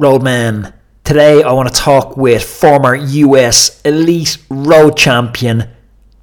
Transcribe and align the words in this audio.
Roadman. 0.00 0.72
Today 1.04 1.42
I 1.42 1.52
want 1.52 1.68
to 1.68 1.74
talk 1.74 2.16
with 2.16 2.42
former 2.42 2.94
US 2.94 3.82
elite 3.82 4.38
road 4.48 4.96
champion 4.96 5.68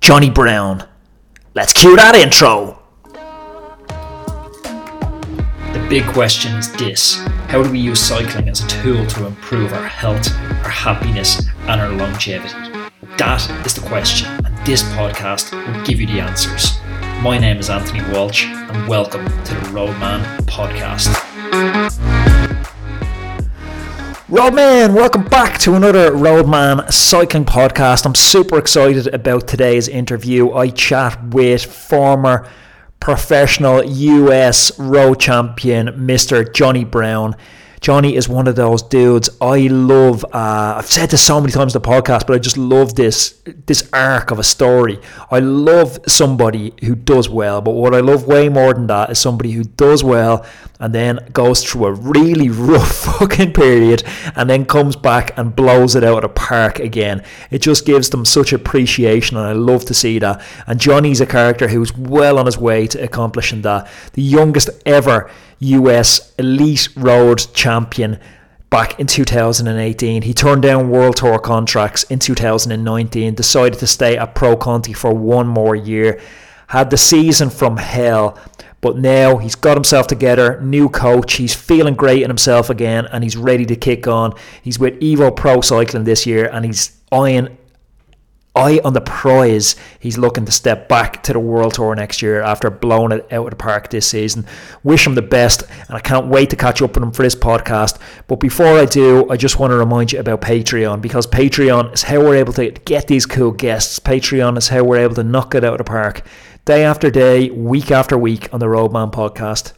Jonny 0.01 0.31
Brown. 0.31 0.83
Let's 1.53 1.73
cue 1.73 1.95
that 1.95 2.15
intro. 2.15 2.81
The 5.73 5.87
big 5.89 6.07
question 6.07 6.55
is 6.55 6.73
this 6.73 7.17
How 7.49 7.61
do 7.61 7.69
we 7.69 7.77
use 7.77 7.99
cycling 7.99 8.49
as 8.49 8.63
a 8.63 8.67
tool 8.67 9.05
to 9.05 9.27
improve 9.27 9.71
our 9.73 9.87
health, 9.87 10.27
our 10.63 10.71
happiness, 10.71 11.45
and 11.67 11.79
our 11.79 11.91
longevity? 11.91 12.55
That 13.19 13.47
is 13.63 13.75
the 13.75 13.87
question, 13.87 14.27
and 14.43 14.57
this 14.65 14.81
podcast 14.93 15.51
will 15.51 15.85
give 15.85 15.99
you 15.99 16.07
the 16.07 16.19
answers. 16.19 16.79
My 17.21 17.37
name 17.37 17.57
is 17.57 17.69
Anthony 17.69 18.01
Walsh, 18.11 18.45
and 18.45 18.87
welcome 18.87 19.25
to 19.43 19.53
the 19.53 19.69
Roadman 19.71 20.23
Podcast. 20.47 22.16
Roadman, 24.29 24.93
welcome 24.93 25.23
back 25.23 25.57
to 25.59 25.75
another 25.75 26.11
Roadman 26.11 26.91
cycling 26.91 27.45
podcast. 27.45 28.05
I'm 28.05 28.13
super 28.13 28.57
excited 28.57 29.07
about 29.13 29.47
today's 29.47 29.87
interview. 29.87 30.51
I 30.51 30.67
chat 30.67 31.29
with 31.29 31.63
former 31.63 32.45
professional 32.99 33.85
US 33.85 34.77
road 34.77 35.21
champion, 35.21 35.87
Mr. 36.05 36.53
Jonny 36.53 36.83
Brown. 36.83 37.37
Jonny 37.87 38.17
is 38.17 38.27
one 38.27 38.49
of 38.49 38.57
those 38.57 38.81
dudes 38.81 39.29
I 39.39 39.67
love. 39.67 40.25
Uh, 40.25 40.75
I've 40.77 40.87
said 40.87 41.09
this 41.09 41.25
so 41.25 41.39
many 41.39 41.53
times 41.53 41.73
in 41.73 41.81
the 41.81 41.87
podcast, 41.87 42.27
but 42.27 42.35
I 42.35 42.37
just 42.37 42.57
love 42.57 42.95
this 42.95 43.41
this 43.65 43.89
arc 43.93 44.29
of 44.29 44.39
a 44.39 44.43
story. 44.43 44.99
I 45.31 45.39
love 45.39 45.97
somebody 46.05 46.73
who 46.83 46.95
does 46.95 47.29
well, 47.29 47.61
but 47.61 47.71
what 47.71 47.95
I 47.95 48.01
love 48.01 48.27
way 48.27 48.49
more 48.49 48.73
than 48.73 48.87
that 48.87 49.11
is 49.11 49.19
somebody 49.19 49.51
who 49.51 49.63
does 49.63 50.03
well 50.03 50.45
and 50.81 50.93
then 50.93 51.29
goes 51.31 51.63
through 51.63 51.85
a 51.85 51.93
really 51.93 52.49
rough 52.49 52.91
fucking 53.19 53.53
period 53.53 54.03
and 54.35 54.49
then 54.49 54.65
comes 54.65 54.97
back 54.97 55.37
and 55.37 55.55
blows 55.55 55.95
it 55.95 56.03
out 56.03 56.25
of 56.25 56.35
the 56.35 56.41
park 56.41 56.79
again. 56.79 57.23
It 57.51 57.59
just 57.59 57.85
gives 57.85 58.09
them 58.09 58.25
such 58.25 58.51
appreciation, 58.51 59.37
and 59.37 59.47
I 59.47 59.53
love 59.53 59.85
to 59.85 59.93
see 59.93 60.19
that. 60.19 60.41
And 60.67 60.77
Jonny's 60.77 61.21
a 61.21 61.25
character 61.25 61.69
who's 61.69 61.95
well 61.95 62.37
on 62.37 62.47
his 62.47 62.57
way 62.57 62.85
to 62.87 63.01
accomplishing 63.01 63.61
that. 63.61 63.87
The 64.11 64.21
youngest 64.21 64.71
ever 64.85 65.31
US 65.59 66.33
elite 66.37 66.89
road 66.95 67.45
champion 67.53 68.19
back 68.69 68.99
in 68.99 69.07
2018. 69.07 70.21
He 70.21 70.33
turned 70.33 70.61
down 70.61 70.89
World 70.89 71.17
Tour 71.17 71.39
contracts 71.39 72.03
in 72.03 72.19
2019, 72.19 73.35
decided 73.35 73.79
to 73.79 73.87
stay 73.87 74.17
at 74.17 74.35
Pro 74.35 74.55
Conti 74.55 74.93
for 74.93 75.13
one 75.13 75.47
more 75.47 75.75
year, 75.75 76.19
had 76.67 76.89
the 76.89 76.97
season 76.97 77.49
from 77.49 77.77
hell. 77.77 78.37
But 78.79 78.97
now 78.97 79.37
he's 79.37 79.55
got 79.55 79.75
himself 79.75 80.05
together, 80.05 80.61
new 80.61 80.87
coach. 80.87 81.33
He's 81.33 81.55
feeling 81.55 81.95
great 81.95 82.21
in 82.21 82.29
himself 82.29 82.69
again, 82.69 83.07
and 83.11 83.23
he's 83.23 83.35
ready 83.35 83.65
to 83.65 83.75
kick 83.75 84.07
on. 84.07 84.33
He's 84.61 84.77
with 84.77 84.99
Evo 84.99 85.35
Pro 85.35 85.61
Cycling 85.61 86.03
this 86.03 86.27
year, 86.27 86.47
and 86.47 86.63
he's 86.63 86.95
eyeing 87.11 87.57
eye 88.57 88.79
on 88.83 88.93
the 88.93 89.01
prize. 89.01 89.75
He's 89.99 90.17
looking 90.17 90.45
to 90.45 90.51
step 90.51 90.89
back 90.89 91.21
to 91.23 91.33
the 91.33 91.39
World 91.39 91.75
Tour 91.75 91.93
next 91.95 92.21
year 92.21 92.41
after 92.41 92.69
blowing 92.69 93.11
it 93.11 93.31
out 93.31 93.45
of 93.45 93.49
the 93.51 93.55
park 93.55 93.89
this 93.89 94.07
season. 94.07 94.45
Wish 94.83 95.05
him 95.05 95.15
the 95.15 95.21
best, 95.21 95.63
and 95.87 95.95
I 95.97 95.99
can't 95.99 96.27
wait 96.27 96.49
to 96.49 96.55
catch 96.55 96.81
up 96.81 96.95
with 96.95 97.03
him 97.03 97.11
for 97.11 97.23
this 97.23 97.35
podcast. 97.35 97.99
But 98.27 98.39
before 98.39 98.79
I 98.79 98.85
do, 98.85 99.29
I 99.29 99.37
just 99.37 99.59
want 99.59 99.71
to 99.71 99.77
remind 99.77 100.11
you 100.11 100.19
about 100.19 100.41
Patreon 100.41 101.01
because 101.01 101.27
Patreon 101.27 101.93
is 101.93 102.03
how 102.03 102.19
we're 102.19 102.35
able 102.35 102.53
to 102.53 102.71
get 102.71 103.07
these 103.07 103.25
cool 103.25 103.51
guests. 103.51 103.99
Patreon 103.99 104.57
is 104.57 104.69
how 104.69 104.83
we're 104.83 104.99
able 104.99 105.15
to 105.15 105.23
knock 105.23 105.55
it 105.55 105.63
out 105.63 105.73
of 105.73 105.77
the 105.77 105.83
park 105.83 106.23
day 106.65 106.83
after 106.83 107.09
day, 107.09 107.49
week 107.49 107.91
after 107.91 108.17
week 108.17 108.53
on 108.53 108.59
the 108.59 108.67
Roadman 108.67 109.09
podcast. 109.09 109.71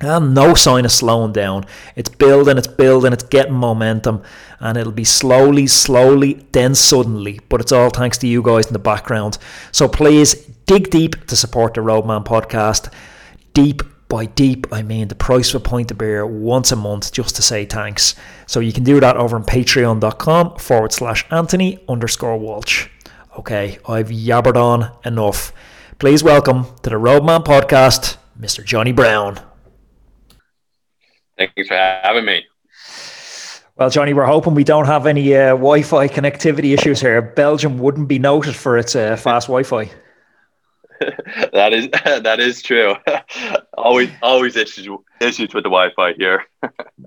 And 0.00 0.32
no 0.32 0.54
sign 0.54 0.84
of 0.84 0.92
slowing 0.92 1.32
down. 1.32 1.66
It's 1.96 2.08
building, 2.08 2.56
it's 2.56 2.68
building, 2.68 3.12
it's 3.12 3.24
getting 3.24 3.54
momentum, 3.54 4.22
and 4.60 4.78
it'll 4.78 4.92
be 4.92 5.02
slowly, 5.04 5.66
slowly, 5.66 6.46
then 6.52 6.76
suddenly. 6.76 7.40
But 7.48 7.60
it's 7.60 7.72
all 7.72 7.90
thanks 7.90 8.16
to 8.18 8.28
you 8.28 8.40
guys 8.40 8.66
in 8.66 8.74
the 8.74 8.78
background. 8.78 9.38
So 9.72 9.88
please 9.88 10.34
dig 10.66 10.90
deep 10.90 11.26
to 11.26 11.34
support 11.34 11.74
the 11.74 11.80
Roadman 11.80 12.22
podcast. 12.22 12.92
Deep 13.54 13.82
by 14.08 14.26
deep, 14.26 14.66
I 14.72 14.82
mean 14.82 15.08
the 15.08 15.14
price 15.14 15.52
of 15.52 15.60
a 15.60 15.68
pint 15.68 15.90
of 15.90 15.98
beer 15.98 16.24
once 16.24 16.72
a 16.72 16.76
month 16.76 17.12
just 17.12 17.36
to 17.36 17.42
say 17.42 17.66
thanks. 17.66 18.14
So 18.46 18.60
you 18.60 18.72
can 18.72 18.84
do 18.84 19.00
that 19.00 19.16
over 19.16 19.36
on 19.36 19.44
patreon.com 19.44 20.58
forward 20.58 20.92
slash 20.92 21.26
Anthony 21.30 21.84
underscore 21.88 22.38
Walsh. 22.38 22.88
Okay, 23.36 23.78
I've 23.86 24.08
yabbered 24.08 24.56
on 24.56 24.92
enough. 25.04 25.52
Please 25.98 26.22
welcome 26.22 26.66
to 26.82 26.90
the 26.90 26.96
Roadman 26.96 27.42
podcast, 27.42 28.16
Mr. 28.40 28.64
Jonny 28.64 28.92
Brown. 28.92 29.47
Thanks 31.38 31.68
for 31.68 31.74
having 31.74 32.24
me. 32.24 32.46
Well, 33.76 33.90
Jonny, 33.90 34.12
we're 34.12 34.26
hoping 34.26 34.54
we 34.54 34.64
don't 34.64 34.86
have 34.86 35.06
any 35.06 35.36
uh, 35.36 35.50
Wi-Fi 35.50 36.08
connectivity 36.08 36.74
issues 36.74 37.00
here. 37.00 37.22
Belgium 37.22 37.78
wouldn't 37.78 38.08
be 38.08 38.18
noted 38.18 38.56
for 38.56 38.76
its 38.76 38.96
uh, 38.96 39.14
fast 39.14 39.46
Wi-Fi. 39.46 39.88
that 41.52 41.72
is 41.72 41.88
that 42.22 42.40
is 42.40 42.62
true. 42.62 42.94
always 43.78 44.10
always 44.22 44.56
issues 44.56 44.88
issues 45.20 45.52
with 45.52 45.64
the 45.64 45.70
Wi-Fi 45.70 46.12
here. 46.12 46.44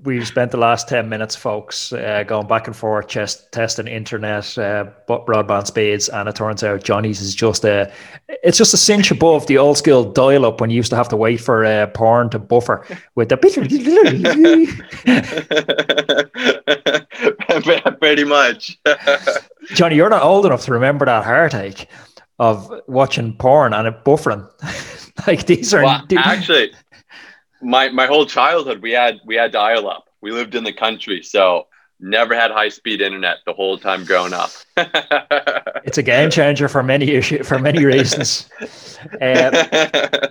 We've 0.04 0.28
spent 0.28 0.52
the 0.52 0.58
last 0.58 0.88
ten 0.88 1.10
minutes, 1.10 1.36
folks, 1.36 1.92
uh, 1.94 2.24
going 2.28 2.48
back 2.48 2.68
and 2.68 2.76
forth, 2.76 3.08
just 3.08 3.52
testing 3.52 3.88
internet, 3.88 4.58
uh, 4.58 4.90
broadband 5.08 5.68
speeds, 5.68 6.10
and 6.10 6.30
it 6.30 6.36
turns 6.36 6.64
out 6.64 6.84
Jonny's 6.84 7.22
is 7.22 7.36
just 7.36 7.66
a 7.66 7.92
it's 8.44 8.58
just 8.58 8.74
a 8.74 8.78
cinch 8.78 9.12
above 9.12 9.48
the 9.48 9.58
old 9.58 9.78
school 9.78 10.10
dial-up 10.12 10.62
when 10.62 10.70
you 10.70 10.78
used 10.78 10.90
to 10.92 10.96
have 10.96 11.10
to 11.10 11.18
wait 11.18 11.42
for 11.42 11.66
uh, 11.66 11.88
porn 11.88 12.30
to 12.30 12.40
buffer 12.40 12.86
with 13.16 13.30
the 13.30 13.38
pretty 18.00 18.24
much. 18.24 18.80
Jonny, 19.74 19.96
you're 19.96 20.10
not 20.10 20.24
old 20.24 20.46
enough 20.46 20.64
to 20.66 20.74
remember 20.74 21.06
that 21.06 21.24
heartache 21.24 21.88
of 22.42 22.74
watching 22.88 23.34
porn 23.34 23.72
and 23.72 23.88
it 23.88 24.04
buffering. 24.04 24.50
like 25.28 25.46
these 25.46 25.74
are 25.76 25.84
well, 25.84 26.04
actually 26.18 26.74
my 27.62 27.88
my 27.90 28.08
whole 28.08 28.26
childhood 28.26 28.82
we 28.82 28.92
had 28.92 29.20
we 29.26 29.36
had 29.36 29.52
dial 29.52 29.88
up. 29.88 30.10
We 30.22 30.32
lived 30.32 30.56
in 30.56 30.64
the 30.64 30.74
country, 30.74 31.22
so 31.22 31.68
never 32.00 32.34
had 32.36 32.50
high 32.50 32.70
speed 32.70 33.00
internet 33.00 33.38
the 33.46 33.54
whole 33.54 33.78
time 33.78 34.06
growing 34.06 34.34
up. 34.34 34.50
it's 35.86 36.00
a 36.00 36.04
game 36.04 36.32
changer 36.32 36.68
for 36.68 36.82
many 36.82 37.12
issue 37.12 37.44
for 37.50 37.60
many 37.60 37.86
reasons. 37.86 38.50
Uh, 39.22 40.28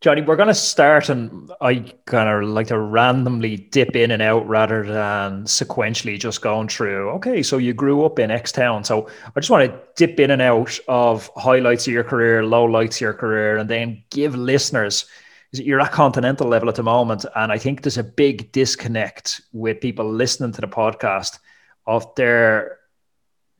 Jonny, 0.00 0.22
we're 0.22 0.36
going 0.36 0.48
to 0.48 0.54
start, 0.54 1.10
and 1.10 1.52
I 1.60 1.92
kind 2.06 2.26
of 2.26 2.48
like 2.48 2.68
to 2.68 2.78
randomly 2.78 3.58
dip 3.58 3.94
in 3.94 4.10
and 4.10 4.22
out 4.22 4.48
rather 4.48 4.82
than 4.82 5.44
sequentially 5.44 6.18
just 6.18 6.40
going 6.40 6.68
through. 6.68 7.10
Okay, 7.10 7.42
so 7.42 7.58
you 7.58 7.74
grew 7.74 8.06
up 8.06 8.18
in 8.18 8.30
X 8.30 8.50
town, 8.50 8.82
so 8.82 9.10
I 9.36 9.40
just 9.40 9.50
want 9.50 9.70
to 9.70 9.78
dip 9.96 10.18
in 10.18 10.30
and 10.30 10.40
out 10.40 10.78
of 10.88 11.30
highlights 11.36 11.86
of 11.86 11.92
your 11.92 12.04
career, 12.04 12.42
low 12.46 12.64
lights 12.64 12.96
of 12.96 13.02
your 13.02 13.12
career, 13.12 13.58
and 13.58 13.68
then 13.68 14.02
give 14.08 14.34
listeners. 14.34 15.04
You're 15.52 15.82
at 15.82 15.92
continental 15.92 16.48
level 16.48 16.70
at 16.70 16.76
the 16.76 16.82
moment, 16.82 17.26
and 17.36 17.52
I 17.52 17.58
think 17.58 17.82
there's 17.82 17.98
a 17.98 18.04
big 18.04 18.52
disconnect 18.52 19.42
with 19.52 19.82
people 19.82 20.10
listening 20.10 20.52
to 20.52 20.62
the 20.62 20.66
podcast 20.66 21.38
of 21.86 22.14
their 22.14 22.78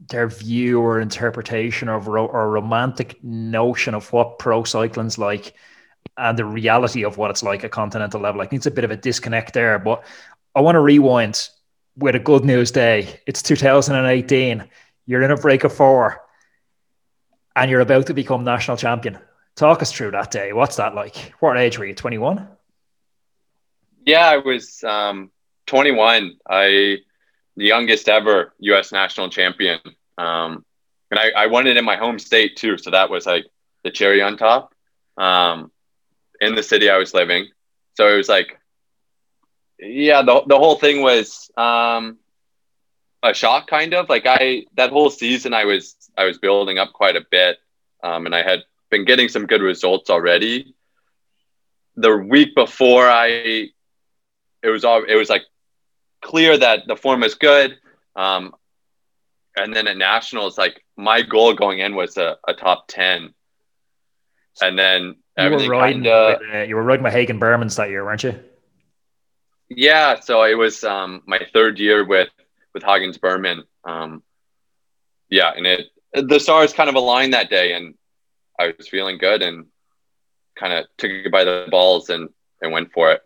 their 0.09 0.29
view 0.29 0.81
or 0.81 0.99
interpretation 1.01 1.91
of 1.91 2.09
ro- 2.09 2.29
or 2.29 2.51
romantic 2.51 3.23
notion 3.23 3.93
of 3.93 4.11
what 4.15 4.39
pro 4.39 4.65
cycling's 4.65 5.19
like 5.19 5.55
and 6.17 6.39
the 6.39 6.45
reality 6.45 7.05
of 7.05 7.17
what 7.17 7.31
it's 7.31 7.43
like 7.43 7.65
at 7.65 7.71
continental 7.71 8.21
level. 8.21 8.41
I 8.41 8.47
think 8.47 8.61
it's 8.61 8.67
a 8.67 8.71
bit 8.71 8.85
of 8.85 8.91
a 8.91 8.97
disconnect 8.97 9.55
there, 9.55 9.79
but 9.79 10.05
I 10.55 10.61
want 10.61 10.75
to 10.77 10.81
rewind 10.81 11.49
with 11.97 12.15
a 12.15 12.19
good 12.19 12.45
news 12.45 12.71
day. 12.71 13.21
It's 13.27 13.43
2018. 13.43 14.69
You're 15.07 15.23
in 15.23 15.31
a 15.31 15.37
break 15.37 15.65
of 15.65 15.73
four 15.73 16.23
and 17.57 17.71
you're 17.71 17.81
about 17.81 18.07
to 18.07 18.15
become 18.15 18.45
national 18.45 18.77
champion. 18.77 19.19
Talk 19.57 19.83
us 19.83 19.93
through 19.93 20.13
that 20.13 20.31
day. 20.31 20.53
What's 20.53 20.77
that 20.77 20.95
like? 20.95 21.35
What 21.41 21.59
age 21.59 21.79
were 21.79 21.85
you? 21.85 21.95
21? 21.95 22.49
Yeah, 24.07 24.27
I 24.27 24.39
was 24.39 24.83
um, 24.85 25.31
21. 25.67 26.39
I 26.49 26.99
the 27.57 27.67
youngest 27.67 28.09
ever 28.09 28.55
U.S. 28.61 28.93
national 28.93 29.29
champion, 29.29 29.81
um, 30.17 30.65
and 31.11 31.21
I, 31.21 31.31
I 31.37 31.47
won 31.47 31.67
it 31.67 31.77
in 31.77 31.85
my 31.85 31.97
home 31.97 32.19
state 32.19 32.57
too. 32.57 32.79
So 32.79 32.91
that 32.91 33.11
was 33.11 33.27
like 33.27 33.45
the 33.85 33.91
cherry 33.91 34.23
on 34.23 34.37
top. 34.37 34.75
Um, 35.19 35.71
in 36.41 36.55
the 36.55 36.63
city 36.63 36.91
I 36.91 36.97
was 36.97 37.15
living. 37.15 37.49
So 37.95 38.13
it 38.13 38.17
was 38.17 38.29
like, 38.29 38.59
yeah, 39.79 40.23
the, 40.23 40.43
the 40.47 40.59
whole 40.59 40.77
thing 40.77 41.03
was 41.03 41.51
um, 41.57 42.19
a 43.23 43.35
shock 43.35 43.67
kind 43.67 43.95
of 43.95 44.09
like 44.09 44.27
I, 44.27 44.65
that 44.77 44.91
whole 44.91 45.11
season 45.11 45.55
I 45.55 45.65
was, 45.65 45.97
I 46.17 46.25
was 46.25 46.39
building 46.39 46.79
up 46.79 46.93
quite 46.93 47.17
a 47.17 47.25
bit 47.31 47.59
um, 48.03 48.27
and 48.27 48.35
I 48.35 48.43
had 48.43 48.61
been 48.91 49.05
getting 49.05 49.29
some 49.29 49.47
good 49.47 49.63
results 49.63 50.11
already. 50.11 50.75
The 51.97 52.17
week 52.17 52.55
before 52.55 53.09
I, 53.09 53.69
it 54.63 54.69
was 54.69 54.85
all, 54.85 55.03
it 55.05 55.15
was 55.15 55.31
like 55.31 55.43
clear 56.23 56.57
that 56.57 56.87
the 56.87 56.97
form 56.97 57.21
was 57.21 57.35
good. 57.35 57.79
Um, 58.17 58.55
and 59.57 59.75
then 59.75 59.89
at 59.89 59.97
nationals, 59.97 60.57
like 60.57 60.85
my 60.97 61.23
goal 61.23 61.55
going 61.55 61.81
in 61.81 61.95
was 61.95 62.17
a, 62.17 62.37
a 62.47 62.55
top 62.55 62.87
10 62.89 63.35
and 64.61 64.79
then 64.79 65.17
you 65.45 65.51
were 65.51 65.69
riding. 65.69 66.03
Kinda... 66.03 66.39
With, 66.41 66.55
uh, 66.55 66.59
you 66.63 66.77
were 66.77 66.83
riding 66.83 67.05
with 67.05 67.15
Hagens 67.15 67.39
Berman 67.39 67.69
that 67.69 67.91
year, 67.91 68.05
weren't 68.05 68.25
you? 68.25 68.39
Yeah, 69.69 70.19
so 70.21 70.43
it 70.43 70.55
was 70.55 70.83
um, 70.83 71.23
my 71.27 71.41
third 71.53 71.79
year 71.79 72.05
with 72.05 72.29
with 72.75 72.83
Hagens 72.83 73.21
Berman. 73.21 73.65
Um, 73.85 74.23
yeah, 75.29 75.53
and 75.57 75.67
it 75.67 75.87
the 76.13 76.41
stars 76.41 76.73
kind 76.73 76.89
of 76.89 76.97
aligned 76.97 77.35
that 77.35 77.51
day, 77.51 77.75
and 77.75 77.95
I 78.59 78.75
was 78.77 78.89
feeling 78.89 79.19
good 79.19 79.43
and 79.43 79.67
kind 80.57 80.73
of 80.73 80.87
took 80.99 81.11
it 81.11 81.31
by 81.31 81.45
the 81.45 81.67
balls 81.71 82.11
and 82.11 82.29
and 82.61 82.73
went 82.73 82.93
for 82.93 83.13
it. 83.13 83.23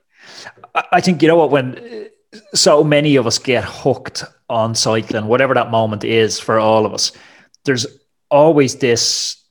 I 0.74 1.00
think 1.00 1.22
you 1.22 1.28
know 1.28 1.36
what 1.36 1.50
when 1.50 2.08
so 2.54 2.84
many 2.84 3.16
of 3.16 3.26
us 3.26 3.38
get 3.38 3.64
hooked 3.64 4.24
on 4.48 4.74
cycling, 4.74 5.26
whatever 5.26 5.54
that 5.54 5.70
moment 5.70 6.04
is 6.04 6.38
for 6.38 6.58
all 6.58 6.86
of 6.86 6.92
us. 6.92 7.12
There's 7.64 7.86
always 8.30 8.76
this 8.76 9.43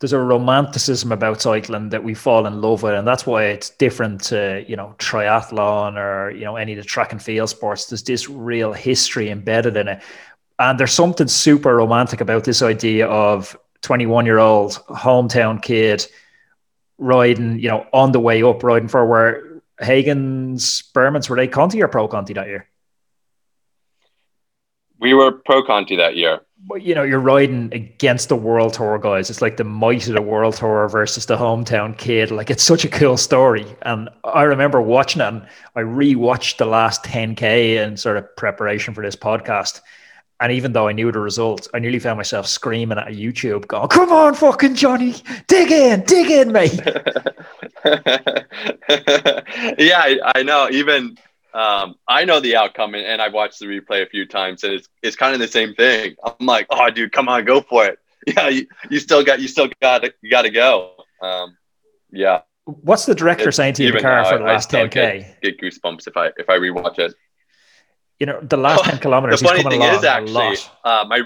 there's 0.00 0.14
a 0.14 0.18
romanticism 0.18 1.12
about 1.12 1.42
cycling 1.42 1.90
that 1.90 2.02
we 2.02 2.14
fall 2.14 2.46
in 2.46 2.62
love 2.62 2.82
with, 2.82 2.94
and 2.94 3.06
that's 3.06 3.26
why 3.26 3.44
it's 3.44 3.68
different 3.70 4.22
to 4.24 4.64
you 4.66 4.74
know 4.74 4.94
triathlon 4.98 5.96
or 5.96 6.30
you 6.30 6.44
know 6.44 6.56
any 6.56 6.72
of 6.72 6.78
the 6.78 6.84
track 6.84 7.12
and 7.12 7.22
field 7.22 7.50
sports. 7.50 7.86
There's 7.86 8.02
this 8.02 8.28
real 8.28 8.72
history 8.72 9.30
embedded 9.30 9.76
in 9.76 9.88
it, 9.88 10.02
and 10.58 10.80
there's 10.80 10.92
something 10.92 11.28
super 11.28 11.76
romantic 11.76 12.22
about 12.22 12.44
this 12.44 12.62
idea 12.62 13.06
of 13.08 13.56
21 13.82 14.24
year 14.24 14.38
old 14.38 14.72
hometown 14.88 15.62
kid 15.62 16.06
riding, 16.96 17.58
you 17.58 17.68
know, 17.68 17.86
on 17.92 18.12
the 18.12 18.20
way 18.20 18.42
up, 18.42 18.62
riding 18.62 18.88
for 18.88 19.06
where 19.06 19.60
Hagens, 19.82 20.82
Bermans 20.92 21.28
were 21.28 21.36
they 21.36 21.48
Conti 21.48 21.82
or 21.82 21.88
Pro 21.88 22.08
Conti 22.08 22.34
that 22.34 22.46
year? 22.46 22.68
We 24.98 25.14
were 25.14 25.32
Pro 25.32 25.62
Conti 25.62 25.96
that 25.96 26.16
year 26.16 26.40
you 26.78 26.94
know, 26.94 27.02
you're 27.02 27.20
riding 27.20 27.72
against 27.72 28.28
the 28.28 28.36
world 28.36 28.74
tour 28.74 28.98
guys. 28.98 29.30
It's 29.30 29.42
like 29.42 29.56
the 29.56 29.64
might 29.64 30.06
of 30.08 30.14
the 30.14 30.22
world 30.22 30.54
tour 30.54 30.88
versus 30.88 31.26
the 31.26 31.36
hometown 31.36 31.96
kid. 31.96 32.30
Like 32.30 32.50
it's 32.50 32.62
such 32.62 32.84
a 32.84 32.88
cool 32.88 33.16
story. 33.16 33.66
And 33.82 34.08
I 34.24 34.42
remember 34.42 34.80
watching 34.80 35.22
it 35.22 35.28
and 35.28 35.46
I 35.74 35.80
rewatched 35.80 36.58
the 36.58 36.66
last 36.66 37.02
10K 37.04 37.84
in 37.84 37.96
sort 37.96 38.16
of 38.16 38.36
preparation 38.36 38.94
for 38.94 39.02
this 39.02 39.16
podcast. 39.16 39.80
And 40.40 40.52
even 40.52 40.72
though 40.72 40.88
I 40.88 40.92
knew 40.92 41.12
the 41.12 41.20
results, 41.20 41.68
I 41.74 41.80
nearly 41.80 41.98
found 41.98 42.16
myself 42.16 42.46
screaming 42.46 42.96
at 42.98 43.08
YouTube, 43.08 43.66
going, 43.66 43.88
Come 43.88 44.10
on, 44.10 44.34
fucking 44.34 44.74
Jonny, 44.74 45.14
dig 45.48 45.70
in, 45.70 46.02
dig 46.04 46.30
in, 46.30 46.50
mate. 46.50 46.80
yeah, 49.78 50.00
I, 50.00 50.18
I 50.34 50.42
know. 50.42 50.68
Even 50.70 51.18
um, 51.54 51.96
I 52.06 52.24
know 52.24 52.40
the 52.40 52.56
outcome 52.56 52.94
and, 52.94 53.04
and, 53.04 53.20
I've 53.20 53.32
watched 53.32 53.58
the 53.58 53.66
replay 53.66 54.02
a 54.02 54.06
few 54.06 54.26
times 54.26 54.62
and 54.64 54.74
it's, 54.74 54.88
it's 55.02 55.16
kind 55.16 55.34
of 55.34 55.40
the 55.40 55.48
same 55.48 55.74
thing. 55.74 56.14
I'm 56.24 56.46
like, 56.46 56.66
oh 56.70 56.90
dude, 56.90 57.12
come 57.12 57.28
on, 57.28 57.44
go 57.44 57.60
for 57.60 57.86
it. 57.86 57.98
Yeah. 58.26 58.48
You, 58.48 58.66
you 58.90 59.00
still 59.00 59.24
got, 59.24 59.40
you 59.40 59.48
still 59.48 59.70
got 59.80 60.02
to, 60.02 60.12
you 60.20 60.30
got 60.30 60.42
to 60.42 60.50
go. 60.50 60.92
Um, 61.22 61.56
yeah. 62.12 62.42
What's 62.66 63.06
the 63.06 63.14
director 63.14 63.48
it's, 63.48 63.56
saying 63.56 63.74
to 63.74 63.82
you 63.82 63.92
car 63.98 64.26
for 64.26 64.36
the 64.36 64.44
last 64.44 64.68
10 64.68 64.90
k? 64.90 65.34
Get, 65.42 65.58
get, 65.58 65.60
goosebumps 65.60 66.06
if 66.06 66.18
I, 66.18 66.26
if 66.36 66.50
I 66.50 66.58
rewatch 66.58 66.98
it. 66.98 67.14
You 68.18 68.26
know, 68.26 68.38
the 68.42 68.58
last 68.58 68.84
10 68.90 68.98
kilometers, 68.98 69.40
the 69.40 69.48
funny 69.48 69.62
thing 69.62 69.80
is 69.80 70.04
actually, 70.04 70.58
uh, 70.84 71.06
my, 71.08 71.22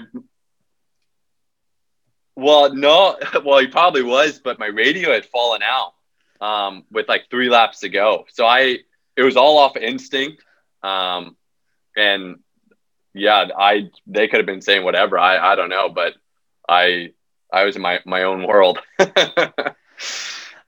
well, 2.35 2.73
no, 2.73 3.17
well, 3.45 3.59
he 3.59 3.67
probably 3.67 4.03
was, 4.03 4.39
but 4.39 4.57
my 4.57 4.67
radio 4.67 5.11
had 5.11 5.25
fallen 5.25 5.61
out 5.61 5.93
um, 6.41 6.83
with 6.91 7.07
like 7.07 7.29
three 7.29 7.49
laps 7.49 7.79
to 7.79 7.89
go. 7.89 8.25
So 8.29 8.45
I, 8.45 8.79
it 9.15 9.23
was 9.23 9.37
all 9.37 9.57
off 9.57 9.77
instinct. 9.77 10.43
Um, 10.83 11.35
and 11.95 12.39
yeah, 13.13 13.47
I 13.57 13.89
they 14.07 14.27
could 14.27 14.37
have 14.37 14.45
been 14.45 14.61
saying 14.61 14.83
whatever. 14.83 15.17
I 15.17 15.53
I 15.53 15.55
don't 15.55 15.69
know, 15.69 15.89
but 15.89 16.13
I 16.67 17.13
I 17.51 17.63
was 17.63 17.75
in 17.75 17.81
my 17.81 17.99
my 18.05 18.23
own 18.23 18.45
world. 18.45 18.79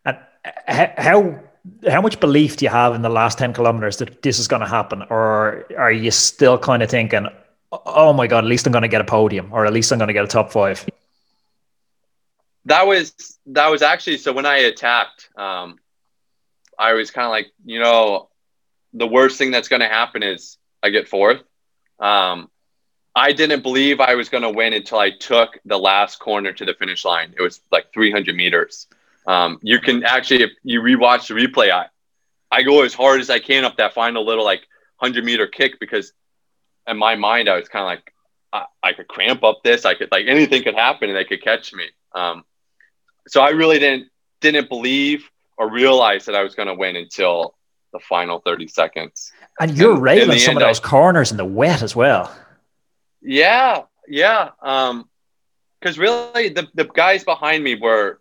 and 0.05 0.17
how 0.97 1.39
how 1.89 2.01
much 2.01 2.19
belief 2.19 2.57
do 2.57 2.65
you 2.65 2.69
have 2.69 2.95
in 2.95 3.01
the 3.01 3.09
last 3.09 3.37
10 3.37 3.53
kilometers 3.53 3.97
that 3.97 4.21
this 4.21 4.39
is 4.39 4.47
going 4.47 4.61
to 4.61 4.67
happen 4.67 5.03
or 5.09 5.65
are 5.77 5.91
you 5.91 6.11
still 6.11 6.57
kind 6.57 6.81
of 6.81 6.89
thinking 6.89 7.27
oh 7.71 8.13
my 8.13 8.25
god 8.25 8.43
at 8.43 8.49
least 8.49 8.65
i'm 8.65 8.71
going 8.71 8.83
to 8.83 8.87
get 8.87 9.01
a 9.01 9.03
podium 9.03 9.51
or 9.51 9.65
at 9.65 9.73
least 9.73 9.91
i'm 9.91 9.97
going 9.97 10.07
to 10.07 10.13
get 10.13 10.23
a 10.23 10.27
top 10.27 10.51
five 10.51 10.85
that 12.65 12.87
was 12.87 13.37
that 13.47 13.69
was 13.69 13.81
actually 13.81 14.17
so 14.17 14.31
when 14.31 14.45
i 14.45 14.57
attacked 14.57 15.29
um 15.35 15.77
i 16.79 16.93
was 16.93 17.11
kind 17.11 17.25
of 17.25 17.31
like 17.31 17.47
you 17.65 17.79
know 17.79 18.29
the 18.97 19.07
worst 19.07 19.37
thing 19.37 19.51
that's 19.51 19.67
going 19.67 19.81
to 19.81 19.87
happen 19.87 20.23
is 20.23 20.57
I 20.81 20.89
get 20.89 21.07
fourth. 21.07 21.41
Um, 21.99 22.49
I 23.15 23.33
didn't 23.33 23.63
believe 23.63 23.99
I 23.99 24.15
was 24.15 24.29
going 24.29 24.43
to 24.43 24.49
win 24.49 24.73
until 24.73 24.99
I 24.99 25.11
took 25.11 25.57
the 25.65 25.77
last 25.77 26.19
corner 26.19 26.53
to 26.53 26.65
the 26.65 26.73
finish 26.73 27.03
line. 27.03 27.33
It 27.37 27.41
was 27.41 27.61
like 27.71 27.91
300 27.93 28.35
meters. 28.35 28.87
Um, 29.25 29.59
you 29.61 29.79
can 29.79 30.03
actually, 30.03 30.43
if 30.43 30.51
you 30.63 30.81
rewatch 30.81 31.27
the 31.27 31.33
replay, 31.33 31.71
I, 31.71 31.87
I 32.51 32.63
go 32.63 32.83
as 32.83 32.93
hard 32.93 33.19
as 33.19 33.29
I 33.29 33.39
can 33.39 33.65
up 33.65 33.77
that 33.77 33.93
final 33.93 34.25
little 34.25 34.45
like 34.45 34.61
100 34.99 35.25
meter 35.25 35.47
kick 35.47 35.79
because 35.79 36.13
in 36.87 36.97
my 36.97 37.15
mind, 37.15 37.49
I 37.49 37.57
was 37.57 37.67
kind 37.67 37.83
of 37.83 37.87
like, 37.87 38.13
I, 38.53 38.89
I, 38.89 38.93
could 38.93 39.07
cramp 39.07 39.43
up 39.43 39.61
this. 39.63 39.83
I 39.83 39.95
could 39.95 40.11
like 40.11 40.27
anything 40.27 40.63
could 40.63 40.75
happen 40.75 41.09
and 41.09 41.17
they 41.17 41.25
could 41.25 41.43
catch 41.43 41.73
me. 41.73 41.89
Um, 42.13 42.45
so 43.27 43.41
I 43.41 43.49
really 43.49 43.79
didn't 43.79 44.09
didn't 44.39 44.69
believe 44.69 45.29
or 45.57 45.69
realize 45.69 46.25
that 46.25 46.35
I 46.35 46.43
was 46.43 46.55
going 46.55 46.67
to 46.67 46.75
win 46.75 46.95
until 46.95 47.56
the 47.97 48.05
final 48.05 48.39
30 48.39 48.67
seconds. 48.67 49.31
And 49.59 49.75
you're 49.77 49.93
and 49.93 50.01
railing 50.01 50.39
some 50.39 50.57
of 50.57 50.61
those 50.61 50.79
I, 50.79 50.87
corners 50.87 51.31
in 51.31 51.37
the 51.37 51.45
wet 51.45 51.81
as 51.81 51.95
well. 51.95 52.33
Yeah, 53.21 53.83
yeah. 54.07 54.51
Um, 54.61 55.09
because 55.79 55.97
really 55.99 56.49
the, 56.49 56.67
the 56.73 56.85
guys 56.85 57.23
behind 57.23 57.63
me 57.63 57.75
were 57.75 58.19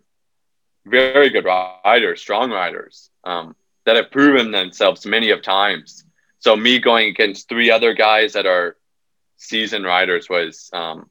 very 0.85 1.29
good 1.29 1.45
riders, 1.45 2.21
strong 2.21 2.51
riders, 2.51 3.09
um, 3.23 3.55
that 3.85 3.95
have 3.95 4.11
proven 4.11 4.51
themselves 4.51 5.05
many 5.05 5.31
of 5.31 5.41
times. 5.41 6.05
So 6.39 6.55
me 6.55 6.79
going 6.79 7.09
against 7.09 7.49
three 7.49 7.71
other 7.71 7.93
guys 7.93 8.33
that 8.33 8.45
are 8.45 8.77
seasoned 9.37 9.85
riders 9.85 10.29
was 10.29 10.69
um, 10.73 11.09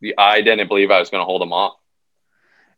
the 0.00 0.14
I 0.16 0.42
didn't 0.42 0.68
believe 0.68 0.90
I 0.90 1.00
was 1.00 1.10
going 1.10 1.20
to 1.20 1.26
hold 1.26 1.42
them 1.42 1.52
off. 1.52 1.74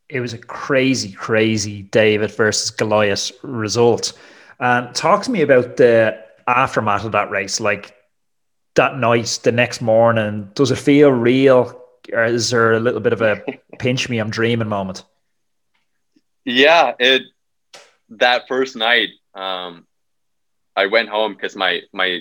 It 0.08 0.20
was 0.20 0.32
a 0.32 0.38
crazy, 0.38 1.12
crazy 1.12 1.82
David 1.82 2.30
versus 2.32 2.70
Goliath 2.70 3.32
result. 3.42 4.12
And 4.60 4.94
talk 4.94 5.22
to 5.24 5.30
me 5.30 5.42
about 5.42 5.76
the 5.76 6.22
aftermath 6.46 7.04
of 7.04 7.12
that 7.12 7.30
race, 7.30 7.60
like 7.60 7.94
that 8.74 8.98
night, 8.98 9.40
the 9.42 9.52
next 9.52 9.80
morning. 9.80 10.50
Does 10.54 10.70
it 10.70 10.76
feel 10.76 11.10
real, 11.10 11.80
or 12.12 12.24
is 12.24 12.50
there 12.50 12.72
a 12.72 12.80
little 12.80 13.00
bit 13.00 13.12
of 13.12 13.22
a 13.22 13.42
pinch 13.78 14.08
me, 14.08 14.18
I'm 14.18 14.30
dreaming 14.30 14.68
moment? 14.68 15.04
Yeah, 16.44 16.92
it 16.98 17.22
that 18.10 18.46
first 18.48 18.76
night, 18.76 19.08
um, 19.34 19.86
I 20.76 20.86
went 20.86 21.08
home 21.08 21.34
because 21.34 21.56
my 21.56 21.80
my 21.92 22.20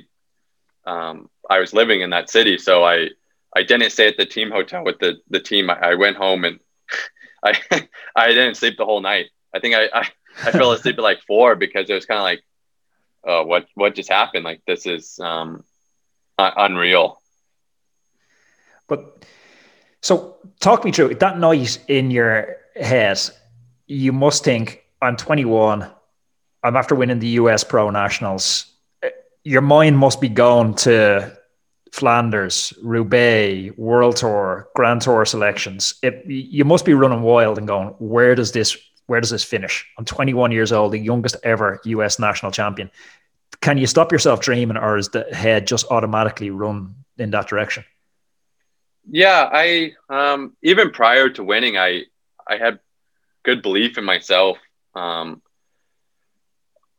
um, 0.86 1.29
I 1.50 1.59
was 1.59 1.74
living 1.74 2.01
in 2.01 2.12
that 2.12 2.29
city, 2.29 2.57
so 2.57 2.84
I 2.84 3.10
I 3.55 3.63
didn't 3.63 3.91
stay 3.91 4.08
at 4.08 4.17
the 4.17 4.25
team 4.25 4.51
hotel 4.51 4.84
with 4.84 5.00
the 5.00 5.17
the 5.29 5.39
team. 5.39 5.69
I, 5.69 5.91
I 5.91 5.96
went 5.96 6.17
home 6.17 6.46
and 6.46 6.60
I 7.43 7.60
I 8.15 8.27
didn't 8.29 8.55
sleep 8.55 8.77
the 8.77 8.86
whole 8.86 9.01
night. 9.01 9.27
I 9.53 9.60
think 9.60 9.75
I, 9.75 9.89
I 9.93 10.10
I 10.42 10.52
fell 10.52 10.72
asleep 10.72 10.98
at 10.98 11.04
like 11.04 11.22
four 11.22 11.56
because 11.56 11.90
it 11.90 11.94
was 11.94 12.06
kind 12.06 12.20
of 12.20 12.24
like, 12.24 12.44
uh, 13.25 13.44
what 13.46 13.68
what 13.75 13.96
just 13.96 14.10
happened? 14.10 14.44
Like 14.44 14.62
this 14.68 14.86
is 14.86 15.20
um, 15.20 15.63
unreal. 16.38 17.22
But 18.88 19.25
so 20.02 20.38
talk 20.60 20.84
me 20.84 20.92
through 20.92 21.16
that 21.16 21.40
noise 21.40 21.80
in 21.88 22.12
your 22.12 22.58
head. 22.75 23.20
You 23.88 24.12
must 24.12 24.44
think 24.44 24.84
I'm 25.02 25.16
21. 25.16 25.90
I'm 26.63 26.75
after 26.75 26.96
winning 26.96 27.20
the 27.20 27.28
US 27.40 27.63
Pro 27.63 27.90
Nationals. 27.90 28.66
Your 29.44 29.62
mind 29.62 29.98
must 29.98 30.22
be 30.22 30.30
going 30.30 30.74
to 30.75 31.38
Flanders, 31.92 32.74
Roubaix, 32.82 33.78
World 33.78 34.16
Tour, 34.16 34.68
Grand 34.75 35.02
Tour 35.02 35.25
selections. 35.25 35.96
It, 36.02 36.25
you 36.25 36.66
must 36.66 36.86
be 36.86 36.94
running 36.94 37.22
wild 37.22 37.58
and 37.58 37.68
going, 37.68 37.90
where 38.00 38.34
does 38.34 38.52
this 38.52 38.75
where 39.13 39.22
does 39.22 39.29
this 39.29 39.43
finish? 39.43 39.88
I'm 40.00 40.05
21 40.05 40.51
years 40.51 40.72
old, 40.72 40.91
the 40.91 40.98
youngest 40.98 41.36
ever 41.43 41.79
US 41.84 42.17
national 42.17 42.51
champion. 42.51 42.89
Can 43.62 43.77
you 43.77 43.86
stop 43.86 44.12
yourself 44.12 44.39
dreaming, 44.39 44.75
or 44.75 44.98
is 44.98 45.10
the 45.10 45.24
head 45.32 45.67
just 45.67 45.86
automatically 45.91 46.50
run 46.50 46.96
in 47.20 47.29
that 47.29 47.48
direction? 47.48 47.86
Yeah, 49.08 49.48
I 49.53 49.91
um, 50.10 50.58
even 50.63 50.89
prior 50.89 51.29
to 51.29 51.43
winning, 51.43 51.77
I 51.77 52.05
I 52.48 52.58
had 52.58 52.79
good 53.43 53.62
belief 53.62 54.00
in 54.00 54.03
myself. 54.03 54.58
Um, 54.96 55.43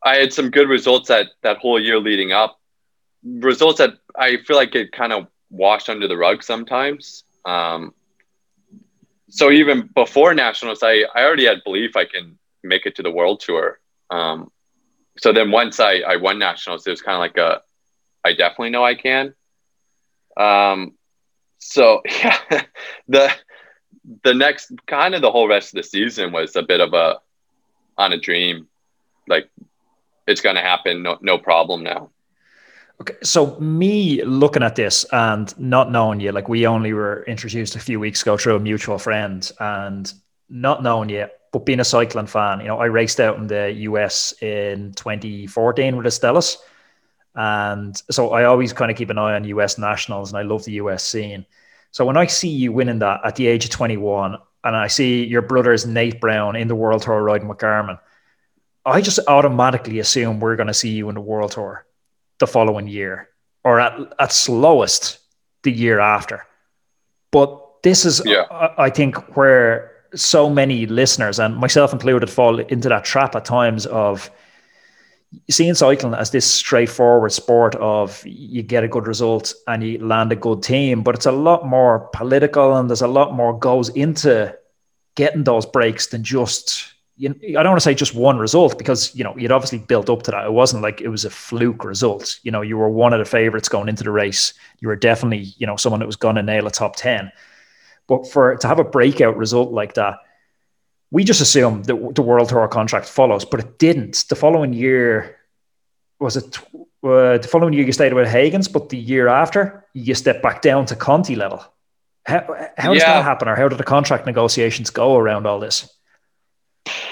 I 0.01 0.15
had 0.15 0.31
some 0.31 0.49
good 0.49 0.69
results 0.69 1.09
that 1.09 1.27
that 1.43 1.57
whole 1.57 1.81
year 1.81 1.99
leading 1.99 2.31
up. 2.31 2.61
Results 3.25 3.79
that 3.79 3.95
I 4.17 4.37
feel 4.37 4.55
like 4.55 4.73
it 4.73 4.93
kind 4.93 5.11
of 5.11 5.27
washed 5.49 5.89
under 5.89 6.07
the 6.07 6.15
rug 6.15 6.43
sometimes. 6.43 7.25
Um, 7.43 7.93
so 9.29 9.51
even 9.51 9.89
before 9.93 10.33
nationals, 10.33 10.83
I, 10.83 11.05
I 11.15 11.23
already 11.23 11.45
had 11.45 11.63
belief 11.63 11.95
I 11.95 12.05
can 12.05 12.37
make 12.63 12.85
it 12.85 12.95
to 12.95 13.03
the 13.03 13.11
world 13.11 13.39
tour. 13.39 13.79
Um, 14.09 14.51
so 15.17 15.33
then 15.33 15.51
once 15.51 15.79
I, 15.79 15.99
I 15.99 16.17
won 16.17 16.39
nationals, 16.39 16.85
it 16.85 16.91
was 16.91 17.01
kind 17.01 17.15
of 17.15 17.19
like 17.19 17.37
a, 17.37 17.61
I 18.23 18.33
definitely 18.33 18.71
know 18.71 18.83
I 18.83 18.95
can. 18.95 19.33
Um, 20.37 20.93
so 21.57 22.01
yeah, 22.05 22.37
the, 23.07 23.31
the 24.23 24.33
next 24.33 24.71
kind 24.85 25.15
of 25.15 25.21
the 25.21 25.31
whole 25.31 25.47
rest 25.47 25.73
of 25.73 25.77
the 25.77 25.87
season 25.87 26.31
was 26.31 26.55
a 26.55 26.63
bit 26.63 26.81
of 26.81 26.93
a, 26.93 27.19
on 27.97 28.13
a 28.13 28.19
dream, 28.19 28.67
like 29.27 29.49
it's 30.27 30.41
going 30.41 30.55
to 30.55 30.61
happen. 30.61 31.01
No, 31.03 31.17
no 31.21 31.37
problem 31.37 31.83
now. 31.83 32.11
Okay, 33.01 33.15
so 33.23 33.59
me 33.59 34.23
looking 34.23 34.63
at 34.63 34.75
this 34.75 35.05
and 35.11 35.57
not 35.59 35.91
knowing 35.91 36.21
you, 36.21 36.31
like 36.31 36.47
we 36.47 36.65
only 36.65 36.93
were 36.93 37.23
introduced 37.27 37.75
a 37.75 37.79
few 37.79 37.99
weeks 37.99 38.21
ago 38.21 38.37
through 38.37 38.55
a 38.55 38.59
mutual 38.59 38.97
friend, 38.97 39.51
and 39.59 40.13
not 40.49 40.81
knowing 40.81 41.09
you, 41.09 41.27
but 41.51 41.65
being 41.65 41.81
a 41.81 41.85
cycling 41.85 42.27
fan, 42.27 42.61
you 42.61 42.67
know, 42.67 42.77
I 42.77 42.85
raced 42.85 43.19
out 43.19 43.37
in 43.37 43.47
the 43.47 43.71
US 43.89 44.33
in 44.41 44.93
2014 44.93 45.97
with 45.97 46.05
Astellas, 46.05 46.57
and 47.35 48.01
so 48.09 48.31
I 48.31 48.45
always 48.45 48.71
kind 48.71 48.89
of 48.89 48.95
keep 48.95 49.09
an 49.09 49.17
eye 49.17 49.35
on 49.35 49.43
US 49.43 49.77
nationals, 49.77 50.31
and 50.31 50.39
I 50.39 50.43
love 50.43 50.63
the 50.63 50.73
US 50.73 51.03
scene. 51.03 51.45
So 51.91 52.05
when 52.05 52.15
I 52.15 52.27
see 52.27 52.49
you 52.49 52.71
winning 52.71 52.99
that 52.99 53.21
at 53.25 53.35
the 53.35 53.47
age 53.47 53.65
of 53.65 53.71
21, 53.71 54.37
and 54.63 54.75
I 54.75 54.87
see 54.87 55.25
your 55.25 55.41
brother's 55.41 55.85
Nate 55.85 56.21
Brown 56.21 56.55
in 56.55 56.69
the 56.69 56.75
World 56.75 57.01
Tour 57.01 57.21
riding 57.21 57.49
with 57.49 57.57
Garmin, 57.57 57.99
I 58.85 59.01
just 59.01 59.19
automatically 59.27 59.99
assume 59.99 60.39
we're 60.39 60.55
going 60.55 60.67
to 60.67 60.73
see 60.73 60.91
you 60.91 61.09
in 61.09 61.15
the 61.15 61.21
World 61.21 61.51
Tour 61.51 61.85
the 62.39 62.47
following 62.47 62.87
year, 62.87 63.29
or 63.63 63.79
at 63.79 63.99
at 64.19 64.31
slowest 64.31 65.19
the 65.63 65.71
year 65.71 65.99
after. 65.99 66.45
But 67.31 67.61
this 67.83 68.05
is, 68.05 68.21
yeah. 68.25 68.45
I, 68.51 68.85
I 68.85 68.89
think, 68.89 69.35
where 69.35 69.91
so 70.15 70.49
many 70.49 70.85
listeners 70.85 71.39
and 71.39 71.57
myself 71.57 71.93
included 71.93 72.29
fall 72.29 72.59
into 72.59 72.89
that 72.89 73.03
trap 73.03 73.35
at 73.35 73.45
times 73.45 73.85
of 73.87 74.31
seeing 75.49 75.73
cycling 75.73 76.13
as 76.13 76.31
this 76.31 76.49
straightforward 76.49 77.31
sport 77.31 77.75
of 77.75 78.23
you 78.25 78.63
get 78.63 78.83
a 78.83 78.87
good 78.87 79.07
result 79.07 79.53
and 79.67 79.83
you 79.83 79.99
land 79.99 80.31
a 80.31 80.35
good 80.35 80.63
team, 80.63 81.03
but 81.03 81.15
it's 81.15 81.25
a 81.25 81.31
lot 81.31 81.67
more 81.67 82.09
political 82.13 82.75
and 82.75 82.89
there's 82.89 83.01
a 83.01 83.07
lot 83.07 83.33
more 83.33 83.57
goes 83.57 83.89
into 83.89 84.55
getting 85.15 85.43
those 85.43 85.65
breaks 85.65 86.07
than 86.07 86.23
just 86.23 86.93
you 87.17 87.29
I 87.29 87.63
don't 87.63 87.71
want 87.71 87.77
to 87.77 87.83
say 87.83 87.93
just 87.93 88.13
one 88.13 88.37
result 88.37 88.77
because 88.77 89.15
you 89.15 89.23
know 89.23 89.35
you'd 89.37 89.51
obviously 89.51 89.79
built 89.79 90.09
up 90.09 90.23
to 90.23 90.31
that. 90.31 90.45
It 90.45 90.51
wasn't 90.51 90.83
like 90.83 91.01
it 91.01 91.09
was 91.09 91.25
a 91.25 91.29
fluke 91.29 91.85
result. 91.85 92.39
You 92.43 92.51
know, 92.51 92.61
you 92.61 92.77
were 92.77 92.89
one 92.89 93.13
of 93.13 93.19
the 93.19 93.25
favorites 93.25 93.69
going 93.69 93.89
into 93.89 94.03
the 94.03 94.11
race. 94.11 94.53
You 94.79 94.89
were 94.89 94.95
definitely 94.95 95.53
you 95.57 95.65
know 95.65 95.77
someone 95.77 95.99
that 95.99 96.05
was 96.05 96.17
going 96.17 96.35
to 96.35 96.43
nail 96.43 96.67
a 96.67 96.71
top 96.71 96.95
ten. 96.95 97.31
But 98.07 98.27
for 98.27 98.55
to 98.57 98.67
have 98.67 98.79
a 98.79 98.83
breakout 98.83 99.37
result 99.37 99.71
like 99.71 99.93
that, 99.93 100.19
we 101.11 101.23
just 101.23 101.41
assumed 101.41 101.85
that 101.85 102.15
the 102.15 102.21
World 102.21 102.49
Tour 102.49 102.67
contract 102.67 103.07
follows, 103.07 103.45
but 103.45 103.59
it 103.61 103.79
didn't. 103.79 104.25
The 104.27 104.35
following 104.35 104.73
year, 104.73 105.37
was 106.19 106.35
it 106.35 106.57
uh, 107.05 107.37
the 107.37 107.47
following 107.49 107.73
year 107.73 107.85
you 107.85 107.91
stayed 107.93 108.13
with 108.13 108.27
Hagens, 108.27 108.71
but 108.71 108.89
the 108.89 108.97
year 108.97 109.27
after 109.27 109.85
you 109.93 110.13
stepped 110.15 110.43
back 110.43 110.61
down 110.61 110.85
to 110.87 110.95
Conti 110.95 111.35
level. 111.35 111.63
How, 112.25 112.71
how 112.77 112.93
does 112.93 113.03
yeah. 113.03 113.13
that 113.13 113.23
happen, 113.23 113.47
or 113.47 113.55
how 113.55 113.67
did 113.67 113.77
the 113.77 113.83
contract 113.83 114.25
negotiations 114.25 114.89
go 114.89 115.15
around 115.15 115.45
all 115.45 115.59
this? 115.59 115.94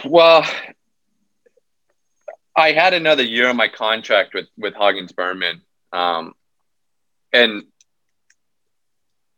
Well, 0.05 0.45
I 2.55 2.71
had 2.71 2.93
another 2.93 3.23
year 3.23 3.49
on 3.49 3.57
my 3.57 3.67
contract 3.67 4.33
with 4.33 4.47
with 4.57 4.73
Hagens 4.73 5.15
Berman, 5.15 5.61
um, 5.91 6.33
and 7.31 7.63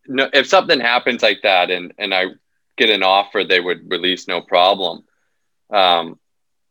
no, 0.08 0.30
if 0.34 0.48
something 0.48 0.80
happens 0.80 1.24
like 1.24 1.42
that, 1.44 1.72
and 1.72 1.94
and 1.98 2.14
I 2.14 2.26
get 2.78 2.90
an 2.90 3.04
offer, 3.04 3.44
they 3.44 3.60
would 3.60 3.90
release 3.90 4.28
no 4.28 4.42
problem. 4.42 5.04
Um, 5.70 6.20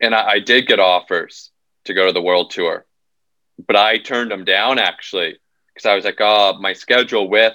and 0.00 0.14
I, 0.14 0.32
I 0.32 0.38
did 0.40 0.66
get 0.66 0.80
offers 0.80 1.50
to 1.84 1.94
go 1.94 2.06
to 2.06 2.12
the 2.12 2.22
world 2.22 2.50
tour, 2.50 2.84
but 3.66 3.76
I 3.76 3.98
turned 3.98 4.30
them 4.30 4.44
down 4.44 4.78
actually 4.78 5.38
because 5.68 5.86
I 5.86 5.94
was 5.94 6.04
like, 6.04 6.20
oh, 6.20 6.58
my 6.60 6.74
schedule 6.74 7.28
with 7.28 7.54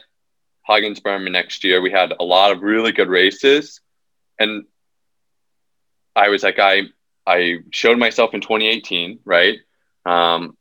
Hagens 0.67 1.01
Berman 1.01 1.31
next 1.31 1.63
year, 1.63 1.81
we 1.81 1.91
had 1.91 2.13
a 2.19 2.23
lot 2.23 2.51
of 2.51 2.61
really 2.61 2.91
good 2.91 3.07
races, 3.07 3.81
and 4.39 4.65
I 6.15 6.29
was 6.29 6.43
like, 6.43 6.59
I 6.59 6.83
I 7.25 7.59
showed 7.71 7.97
myself 7.97 8.33
in 8.33 8.41
2018, 8.41 9.19
right? 9.25 9.59
Um, 10.05 10.57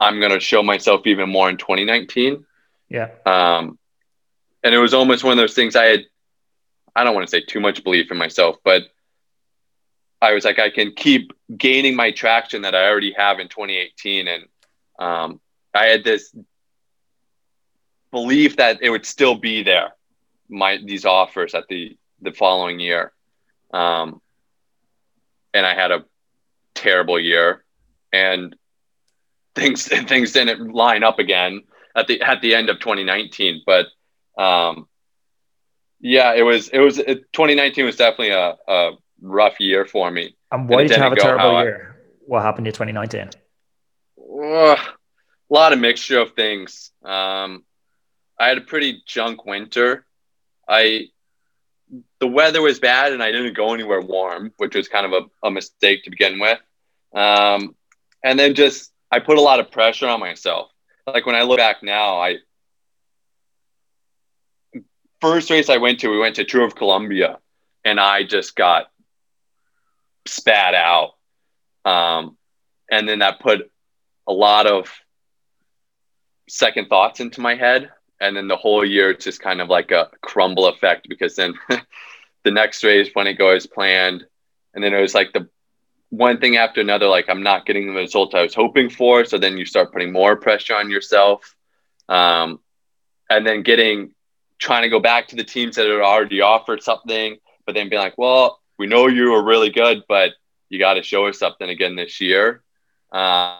I'm 0.00 0.20
gonna 0.20 0.40
show 0.40 0.62
myself 0.62 1.06
even 1.06 1.30
more 1.30 1.48
in 1.48 1.56
2019. 1.56 2.44
Yeah. 2.88 3.10
Um, 3.24 3.78
and 4.62 4.74
it 4.74 4.78
was 4.78 4.94
almost 4.94 5.24
one 5.24 5.32
of 5.32 5.38
those 5.38 5.54
things 5.54 5.76
I 5.76 5.84
had 5.84 6.04
I 6.96 7.04
don't 7.04 7.14
want 7.14 7.26
to 7.26 7.30
say 7.30 7.42
too 7.42 7.60
much 7.60 7.84
belief 7.84 8.10
in 8.10 8.16
myself, 8.16 8.56
but 8.64 8.84
I 10.22 10.32
was 10.32 10.46
like, 10.46 10.58
I 10.58 10.70
can 10.70 10.92
keep 10.92 11.32
gaining 11.56 11.94
my 11.94 12.10
traction 12.10 12.62
that 12.62 12.74
I 12.74 12.88
already 12.88 13.12
have 13.12 13.38
in 13.38 13.48
2018. 13.48 14.28
And 14.28 14.44
um, 14.98 15.40
I 15.74 15.86
had 15.86 16.04
this 16.04 16.34
belief 18.10 18.56
that 18.56 18.78
it 18.80 18.88
would 18.88 19.04
still 19.04 19.34
be 19.34 19.62
there, 19.62 19.90
my 20.48 20.78
these 20.82 21.04
offers 21.04 21.54
at 21.54 21.68
the 21.68 21.96
the 22.22 22.32
following 22.32 22.80
year. 22.80 23.12
Um, 23.74 24.22
and 25.56 25.66
I 25.66 25.74
had 25.74 25.90
a 25.90 26.04
terrible 26.74 27.18
year 27.18 27.64
and 28.12 28.54
things 29.54 29.88
things 30.08 30.32
didn't 30.32 30.72
line 30.72 31.02
up 31.02 31.18
again 31.18 31.62
at 31.96 32.06
the 32.06 32.20
at 32.20 32.42
the 32.42 32.54
end 32.54 32.68
of 32.68 32.78
2019. 32.78 33.62
But 33.66 33.86
um, 34.38 34.86
yeah, 36.00 36.34
it 36.34 36.42
was 36.42 36.68
it 36.68 36.78
was 36.78 36.98
it, 36.98 37.32
2019 37.32 37.84
was 37.84 37.96
definitely 37.96 38.30
a, 38.30 38.56
a 38.68 38.92
rough 39.20 39.58
year 39.58 39.86
for 39.86 40.10
me. 40.10 40.36
And 40.52 40.68
why 40.68 40.80
and 40.80 40.88
did 40.88 40.96
you 40.96 41.02
have 41.02 41.12
a 41.12 41.16
terrible 41.16 41.62
year? 41.62 41.96
I, 41.96 41.96
what 42.26 42.42
happened 42.42 42.66
in 42.66 42.72
2019? 42.72 43.30
Uh, 44.18 44.76
a 44.76 44.78
lot 45.48 45.72
of 45.72 45.78
mixture 45.78 46.20
of 46.20 46.32
things. 46.32 46.90
Um, 47.04 47.64
I 48.38 48.48
had 48.48 48.58
a 48.58 48.62
pretty 48.62 49.02
junk 49.06 49.46
winter. 49.46 50.04
I 50.68 51.08
the 52.20 52.26
weather 52.26 52.62
was 52.62 52.78
bad 52.78 53.12
and 53.12 53.22
I 53.22 53.30
didn't 53.32 53.56
go 53.56 53.74
anywhere 53.74 54.00
warm, 54.00 54.52
which 54.56 54.74
was 54.74 54.88
kind 54.88 55.06
of 55.06 55.12
a, 55.12 55.46
a 55.46 55.50
mistake 55.50 56.04
to 56.04 56.10
begin 56.10 56.38
with. 56.38 56.58
Um, 57.14 57.74
and 58.24 58.38
then 58.38 58.54
just 58.54 58.92
I 59.10 59.20
put 59.20 59.38
a 59.38 59.42
lot 59.42 59.60
of 59.60 59.70
pressure 59.70 60.08
on 60.08 60.20
myself. 60.20 60.70
Like 61.06 61.26
when 61.26 61.36
I 61.36 61.42
look 61.42 61.58
back 61.58 61.82
now, 61.82 62.20
I 62.20 62.38
first 65.20 65.50
race 65.50 65.68
I 65.68 65.76
went 65.76 66.00
to, 66.00 66.08
we 66.08 66.18
went 66.18 66.36
to 66.36 66.44
Tour 66.44 66.64
of 66.64 66.74
Colombia 66.74 67.38
and 67.84 68.00
I 68.00 68.24
just 68.24 68.56
got 68.56 68.90
spat 70.26 70.74
out. 70.74 71.12
Um, 71.84 72.36
and 72.90 73.08
then 73.08 73.20
that 73.20 73.40
put 73.40 73.70
a 74.26 74.32
lot 74.32 74.66
of 74.66 74.92
second 76.48 76.88
thoughts 76.88 77.20
into 77.20 77.40
my 77.40 77.54
head. 77.54 77.90
And 78.20 78.36
then 78.36 78.48
the 78.48 78.56
whole 78.56 78.84
year, 78.84 79.10
it's 79.10 79.24
just 79.24 79.40
kind 79.40 79.60
of 79.60 79.68
like 79.68 79.90
a 79.90 80.10
crumble 80.22 80.66
effect 80.66 81.08
because 81.08 81.36
then 81.36 81.54
the 82.44 82.50
next 82.50 82.82
race 82.82 83.10
when 83.12 83.26
it 83.26 83.34
goes 83.34 83.66
planned. 83.66 84.24
And 84.74 84.82
then 84.82 84.94
it 84.94 85.00
was 85.00 85.14
like 85.14 85.32
the 85.32 85.48
one 86.10 86.38
thing 86.38 86.56
after 86.56 86.80
another, 86.80 87.08
like 87.08 87.28
I'm 87.28 87.42
not 87.42 87.66
getting 87.66 87.86
the 87.86 88.00
result 88.00 88.34
I 88.34 88.42
was 88.42 88.54
hoping 88.54 88.88
for. 88.88 89.24
So 89.24 89.38
then 89.38 89.58
you 89.58 89.66
start 89.66 89.92
putting 89.92 90.12
more 90.12 90.36
pressure 90.36 90.74
on 90.74 90.90
yourself. 90.90 91.54
Um, 92.08 92.60
and 93.28 93.46
then 93.46 93.62
getting 93.62 94.12
trying 94.58 94.82
to 94.82 94.88
go 94.88 95.00
back 95.00 95.28
to 95.28 95.36
the 95.36 95.44
teams 95.44 95.76
that 95.76 95.86
had 95.86 96.00
already 96.00 96.40
offered 96.40 96.82
something, 96.82 97.36
but 97.66 97.74
then 97.74 97.88
being 97.88 98.00
like, 98.00 98.16
well, 98.16 98.60
we 98.78 98.86
know 98.86 99.06
you 99.06 99.32
were 99.32 99.44
really 99.44 99.70
good, 99.70 100.04
but 100.08 100.32
you 100.68 100.78
got 100.78 100.94
to 100.94 101.02
show 101.02 101.26
us 101.26 101.38
something 101.38 101.68
again 101.68 101.96
this 101.96 102.20
year. 102.20 102.62
Uh, 103.12 103.58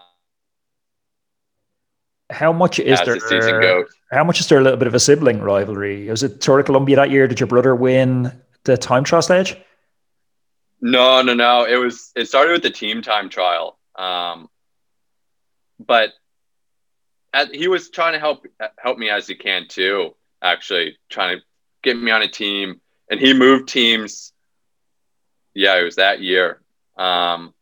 how 2.31 2.53
much 2.53 2.79
is 2.79 3.01
there? 3.05 3.15
The 3.17 3.87
how 4.11 4.25
much 4.25 4.41
is 4.41 4.49
there 4.49 4.59
a 4.59 4.63
little 4.63 4.79
bit 4.79 4.89
of 4.89 4.95
a 4.95 5.01
sibling 5.01 5.41
rivalry? 5.41 6.09
Was 6.09 6.23
it 6.23 6.41
Tour 6.41 6.61
of 6.61 6.67
Colombia 6.67 6.97
that 6.97 7.11
year? 7.11 7.27
Did 7.29 7.41
your 7.41 7.47
brother 7.47 7.75
win 7.75 8.33
the 8.65 8.77
time 8.77 9.05
trial 9.05 9.23
stage? 9.23 9.57
No, 10.81 11.23
no, 11.23 11.35
no. 11.35 11.65
It 11.65 11.77
was 11.77 12.13
it 12.17 12.27
started 12.27 12.53
with 12.53 12.63
the 12.63 12.71
team 12.71 13.03
time 13.03 13.29
trial. 13.29 13.79
Um, 13.95 14.49
but 15.79 16.13
at, 17.33 17.55
he 17.55 17.69
was 17.69 17.91
trying 17.91 18.15
to 18.15 18.19
help 18.19 18.47
help 18.79 18.99
me 18.99 19.09
as 19.09 19.27
he 19.27 19.35
can 19.35 19.69
too 19.69 20.15
actually 20.43 20.97
trying 21.09 21.39
to 21.39 21.45
get 21.83 21.97
me 21.97 22.11
on 22.11 22.23
a 22.23 22.29
team. 22.29 22.81
And 23.11 23.21
he 23.21 23.33
moved 23.33 23.69
teams. 23.69 24.33
Yeah, 25.55 25.79
it 25.79 25.85
was 25.85 25.97
that 25.97 26.21
year 26.21 26.61
um, 26.97 27.55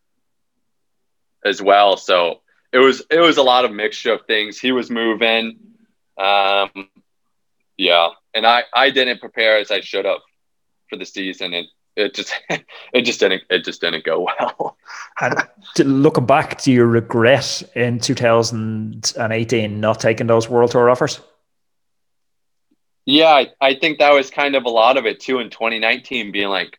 as 1.44 1.62
well. 1.62 1.96
So 1.96 2.40
it 2.74 2.78
was 2.78 3.02
it 3.08 3.20
was 3.20 3.36
a 3.36 3.42
lot 3.42 3.64
of 3.64 3.72
mixture 3.72 4.12
of 4.12 4.26
things. 4.26 4.58
He 4.58 4.72
was 4.72 4.90
moving. 4.90 5.58
Um, 6.18 6.90
yeah, 7.76 8.08
and 8.34 8.44
I 8.44 8.64
I 8.74 8.90
didn't 8.90 9.20
prepare 9.20 9.58
as 9.58 9.70
I 9.70 9.80
should 9.80 10.04
have 10.04 10.18
for 10.90 10.96
the 10.96 11.06
season. 11.06 11.54
It 11.54 11.66
it 11.94 12.14
just 12.14 12.34
it 12.92 13.02
just 13.02 13.20
didn't 13.20 13.44
it 13.48 13.64
just 13.64 13.80
didn't 13.80 14.04
go 14.04 14.26
well. 14.40 14.76
and 15.20 15.36
looking 15.78 16.26
back, 16.26 16.60
do 16.62 16.72
you 16.72 16.84
regret 16.84 17.62
in 17.76 18.00
2018 18.00 19.80
not 19.80 20.00
taking 20.00 20.26
those 20.26 20.48
World 20.48 20.72
Tour 20.72 20.90
offers? 20.90 21.20
Yeah, 23.06 23.28
I, 23.28 23.50
I 23.60 23.74
think 23.74 23.98
that 23.98 24.14
was 24.14 24.30
kind 24.30 24.56
of 24.56 24.64
a 24.64 24.70
lot 24.70 24.96
of 24.96 25.06
it 25.06 25.20
too 25.20 25.38
in 25.38 25.50
2019, 25.50 26.32
being 26.32 26.48
like, 26.48 26.78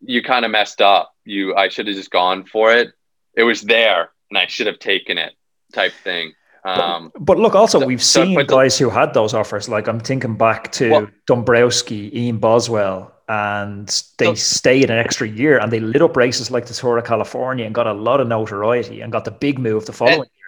you 0.00 0.22
kind 0.22 0.44
of 0.44 0.50
messed 0.50 0.82
up. 0.82 1.14
You, 1.24 1.54
I 1.56 1.70
should 1.70 1.86
have 1.86 1.96
just 1.96 2.10
gone 2.10 2.44
for 2.44 2.70
it. 2.70 2.92
It 3.34 3.44
was 3.44 3.62
there, 3.62 4.10
and 4.30 4.38
I 4.38 4.46
should 4.46 4.66
have 4.66 4.78
taken 4.78 5.18
it, 5.18 5.34
type 5.72 5.92
thing. 6.02 6.32
Um, 6.64 7.10
but, 7.14 7.24
but, 7.24 7.38
look, 7.38 7.54
also 7.54 7.80
so, 7.80 7.86
we've 7.86 8.02
seen 8.02 8.34
so 8.34 8.44
guys 8.44 8.78
the, 8.78 8.84
who 8.84 8.90
had 8.90 9.12
those 9.12 9.34
offers. 9.34 9.68
Like 9.68 9.86
I'm 9.86 10.00
thinking 10.00 10.36
back 10.36 10.72
to 10.72 10.90
well, 10.90 11.08
Dombrowski, 11.26 12.10
Ian 12.18 12.38
Boswell, 12.38 13.14
and 13.28 13.86
they 14.18 14.26
so, 14.26 14.34
stayed 14.34 14.90
an 14.90 14.98
extra 14.98 15.28
year 15.28 15.58
and 15.58 15.70
they 15.70 15.80
lit 15.80 16.02
up 16.02 16.16
races 16.16 16.50
like 16.50 16.66
the 16.66 16.74
Tour 16.74 16.98
of 16.98 17.04
California 17.04 17.66
and 17.66 17.74
got 17.74 17.86
a 17.86 17.92
lot 17.92 18.20
of 18.20 18.28
notoriety 18.28 19.02
and 19.02 19.12
got 19.12 19.24
the 19.24 19.30
big 19.30 19.58
move 19.58 19.86
the 19.86 19.92
following 19.92 20.20
and, 20.20 20.30
year. 20.36 20.44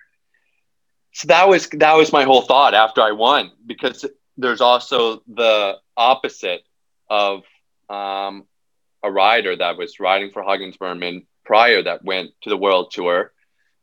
So 1.13 1.29
that 1.29 1.49
was 1.49 1.69
that 1.69 1.95
was 1.97 2.13
my 2.13 2.25
whole 2.25 2.43
thought 2.43 2.75
after 2.75 3.01
I 3.01 3.13
won 3.13 3.51
because 3.67 4.05
there's 4.37 4.61
also 4.61 5.23
the 5.27 5.79
opposite 5.97 6.63
of 7.09 7.45
um, 7.89 8.45
a 9.03 9.11
rider 9.11 9.57
that 9.57 9.79
was 9.79 9.99
riding 10.01 10.31
for 10.31 10.43
Hagens 10.43 10.79
Berman 10.79 11.27
prior 11.45 11.83
that 11.83 12.05
went 12.05 12.33
to 12.43 12.51
the 12.51 12.57
World 12.57 12.91
Tour, 12.91 13.33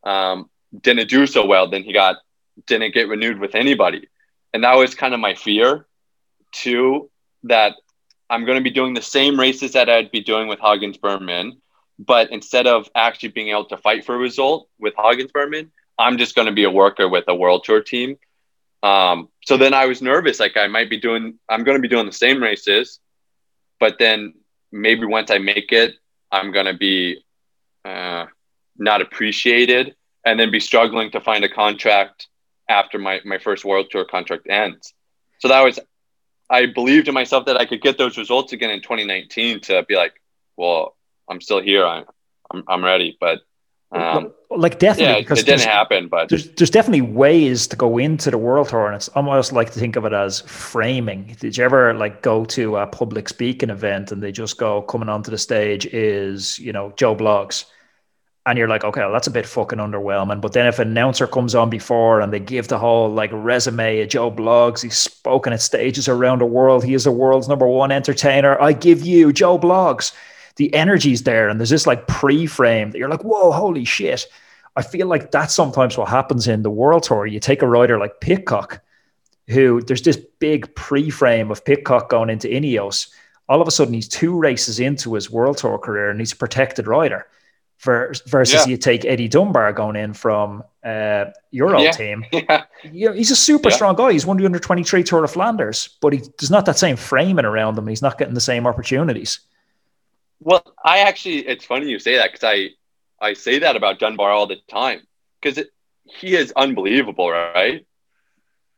um, 0.04 0.50
didn't 0.78 1.08
do 1.08 1.26
so 1.26 1.46
well. 1.46 1.68
Then 1.68 1.82
he 1.82 1.92
got 1.92 2.16
didn't 2.66 2.94
get 2.94 3.08
renewed 3.08 3.38
with 3.38 3.54
anybody, 3.54 4.08
and 4.52 4.64
that 4.64 4.74
was 4.74 4.94
kind 4.94 5.14
of 5.14 5.20
my 5.20 5.34
fear 5.34 5.86
too. 6.52 7.10
That 7.44 7.74
I'm 8.30 8.44
going 8.44 8.58
to 8.58 8.64
be 8.64 8.70
doing 8.70 8.94
the 8.94 9.02
same 9.02 9.38
races 9.38 9.72
that 9.72 9.88
I'd 9.90 10.10
be 10.10 10.20
doing 10.20 10.48
with 10.48 10.58
Hagens 10.58 11.00
Berman, 11.00 11.60
but 11.98 12.30
instead 12.30 12.66
of 12.66 12.88
actually 12.94 13.30
being 13.30 13.48
able 13.48 13.66
to 13.66 13.76
fight 13.76 14.04
for 14.04 14.14
a 14.14 14.18
result 14.18 14.68
with 14.78 14.94
Hagens 14.94 15.32
Berman, 15.32 15.72
I'm 15.98 16.18
just 16.18 16.34
going 16.34 16.46
to 16.46 16.52
be 16.52 16.64
a 16.64 16.70
worker 16.70 17.08
with 17.08 17.24
a 17.28 17.34
World 17.34 17.64
Tour 17.64 17.82
team. 17.82 18.16
Um, 18.82 19.28
so 19.44 19.56
then 19.56 19.72
I 19.72 19.86
was 19.86 20.02
nervous, 20.02 20.40
like 20.40 20.56
I 20.56 20.66
might 20.66 20.90
be 20.90 20.98
doing, 20.98 21.38
I'm 21.48 21.64
going 21.64 21.76
to 21.76 21.82
be 21.82 21.88
doing 21.88 22.06
the 22.06 22.12
same 22.12 22.42
races, 22.42 23.00
but 23.80 23.98
then 23.98 24.34
maybe 24.72 25.06
once 25.06 25.30
I 25.30 25.38
make 25.38 25.72
it, 25.72 25.94
I'm 26.30 26.52
going 26.52 26.66
to 26.66 26.74
be 26.74 27.24
uh, 27.84 28.26
not 28.76 29.00
appreciated 29.00 29.94
and 30.24 30.38
then 30.38 30.50
be 30.50 30.60
struggling 30.60 31.10
to 31.12 31.20
find 31.20 31.44
a 31.44 31.48
contract 31.48 32.28
after 32.68 32.98
my, 32.98 33.20
my 33.24 33.38
first 33.38 33.64
World 33.64 33.86
Tour 33.90 34.04
contract 34.04 34.48
ends. 34.48 34.94
So 35.38 35.48
that 35.48 35.60
was 35.62 35.78
I 36.50 36.66
believed 36.66 37.08
in 37.08 37.14
myself 37.14 37.46
that 37.46 37.56
I 37.56 37.64
could 37.64 37.80
get 37.80 37.98
those 37.98 38.18
results 38.18 38.52
again 38.52 38.70
in 38.70 38.80
2019 38.80 39.60
to 39.60 39.82
be 39.88 39.96
like, 39.96 40.20
well, 40.56 40.96
I'm 41.28 41.40
still 41.40 41.60
here. 41.60 41.86
I'm, 41.86 42.04
I'm, 42.50 42.64
I'm 42.68 42.84
ready. 42.84 43.16
But 43.18 43.40
um, 43.92 44.32
like 44.50 44.78
definitely, 44.78 45.14
yeah, 45.14 45.20
because 45.20 45.40
it 45.40 45.46
didn't 45.46 45.62
happen. 45.62 46.08
But 46.08 46.28
there's 46.28 46.50
there's 46.50 46.70
definitely 46.70 47.02
ways 47.02 47.66
to 47.68 47.76
go 47.76 47.98
into 47.98 48.30
the 48.30 48.38
world 48.38 48.68
tour, 48.68 48.86
and 48.86 48.96
it's 48.96 49.08
almost 49.08 49.52
like 49.52 49.72
to 49.72 49.78
think 49.78 49.96
of 49.96 50.04
it 50.04 50.12
as 50.12 50.40
framing. 50.42 51.36
Did 51.38 51.56
you 51.56 51.64
ever 51.64 51.94
like 51.94 52.20
go 52.20 52.44
to 52.46 52.76
a 52.76 52.86
public 52.86 53.28
speaking 53.28 53.70
event 53.70 54.12
and 54.12 54.22
they 54.22 54.32
just 54.32 54.58
go 54.58 54.82
coming 54.82 55.08
onto 55.08 55.30
the 55.30 55.38
stage 55.38 55.86
is 55.86 56.58
you 56.58 56.72
know 56.72 56.92
Joe 56.96 57.14
Bloggs, 57.14 57.66
and 58.46 58.58
you're 58.58 58.68
like, 58.68 58.84
okay, 58.84 59.00
well, 59.00 59.12
that's 59.12 59.26
a 59.26 59.30
bit 59.30 59.46
fucking 59.46 59.78
underwhelming. 59.78 60.40
But 60.40 60.52
then 60.52 60.66
if 60.66 60.78
an 60.78 60.88
announcer 60.88 61.26
comes 61.26 61.54
on 61.54 61.70
before 61.70 62.20
and 62.20 62.32
they 62.32 62.40
give 62.40 62.68
the 62.68 62.78
whole 62.78 63.08
like 63.08 63.30
resume 63.32 64.00
of 64.02 64.08
Joe 64.08 64.30
Blogs, 64.30 64.82
he's 64.82 64.98
spoken 64.98 65.52
at 65.54 65.62
stages 65.62 66.08
around 66.08 66.40
the 66.40 66.46
world. 66.46 66.84
He 66.84 66.94
is 66.94 67.04
the 67.04 67.12
world's 67.12 67.48
number 67.48 67.66
one 67.66 67.90
entertainer. 67.90 68.60
I 68.60 68.72
give 68.72 69.04
you 69.04 69.32
Joe 69.32 69.58
Blogs. 69.58 70.12
The 70.56 70.72
energy's 70.74 71.24
there, 71.24 71.48
and 71.48 71.58
there's 71.58 71.70
this 71.70 71.86
like 71.86 72.06
pre-frame 72.06 72.92
that 72.92 72.98
you're 72.98 73.08
like, 73.08 73.24
whoa, 73.24 73.50
holy 73.50 73.84
shit. 73.84 74.26
I 74.76 74.82
feel 74.82 75.08
like 75.08 75.30
that's 75.30 75.54
sometimes 75.54 75.96
what 75.96 76.08
happens 76.08 76.46
in 76.46 76.62
the 76.62 76.70
world 76.70 77.04
tour. 77.04 77.26
You 77.26 77.40
take 77.40 77.62
a 77.62 77.66
rider 77.66 77.98
like 77.98 78.20
Pidcock, 78.20 78.80
who 79.48 79.80
there's 79.82 80.02
this 80.02 80.18
big 80.38 80.72
pre-frame 80.76 81.50
of 81.50 81.64
Pidcock 81.64 82.08
going 82.08 82.30
into 82.30 82.46
Ineos. 82.46 83.08
All 83.48 83.60
of 83.60 83.66
a 83.66 83.72
sudden, 83.72 83.94
he's 83.94 84.06
two 84.06 84.36
races 84.38 84.78
into 84.78 85.14
his 85.14 85.30
world 85.30 85.56
tour 85.56 85.78
career, 85.78 86.10
and 86.10 86.20
he's 86.20 86.32
a 86.32 86.36
protected 86.36 86.86
rider 86.86 87.26
versus 87.80 88.52
yeah. 88.52 88.66
you 88.66 88.76
take 88.76 89.04
Eddie 89.04 89.28
Dunbar 89.28 89.72
going 89.72 89.96
in 89.96 90.14
from 90.14 90.64
uh, 90.84 91.26
your 91.50 91.74
old 91.74 91.84
yeah. 91.84 91.90
team. 91.90 92.24
Yeah. 92.92 93.14
he's 93.14 93.30
a 93.30 93.36
super 93.36 93.70
yeah. 93.70 93.74
strong 93.74 93.94
guy. 93.94 94.12
He's 94.12 94.26
won 94.26 94.36
the 94.36 94.44
under 94.44 94.58
23 94.58 95.02
Tour 95.02 95.24
of 95.24 95.30
Flanders, 95.30 95.96
but 96.00 96.12
he, 96.12 96.18
there's 96.38 96.50
not 96.50 96.66
that 96.66 96.78
same 96.78 96.96
framing 96.96 97.44
around 97.44 97.78
him. 97.78 97.86
He's 97.86 98.02
not 98.02 98.18
getting 98.18 98.34
the 98.34 98.40
same 98.40 98.66
opportunities. 98.66 99.40
Well, 100.40 100.62
I 100.84 100.98
actually, 101.00 101.46
it's 101.46 101.64
funny 101.64 101.88
you 101.88 101.98
say 101.98 102.16
that 102.16 102.32
because 102.32 102.44
I, 102.44 102.70
I 103.20 103.32
say 103.32 103.60
that 103.60 103.76
about 103.76 103.98
Dunbar 103.98 104.30
all 104.30 104.46
the 104.46 104.58
time 104.68 105.00
because 105.40 105.64
he 106.04 106.34
is 106.34 106.52
unbelievable, 106.54 107.30
right? 107.30 107.86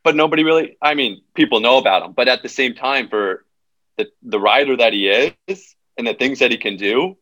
But 0.04 0.14
nobody 0.14 0.44
really, 0.44 0.76
I 0.80 0.94
mean, 0.94 1.22
people 1.34 1.60
know 1.60 1.78
about 1.78 2.04
him, 2.04 2.12
but 2.12 2.28
at 2.28 2.42
the 2.42 2.48
same 2.48 2.74
time, 2.74 3.08
for 3.08 3.44
the, 3.96 4.06
the 4.22 4.38
rider 4.38 4.76
that 4.76 4.92
he 4.92 5.08
is 5.08 5.74
and 5.96 6.06
the 6.06 6.14
things 6.14 6.38
that 6.38 6.52
he 6.52 6.58
can 6.58 6.76
do, 6.76 7.16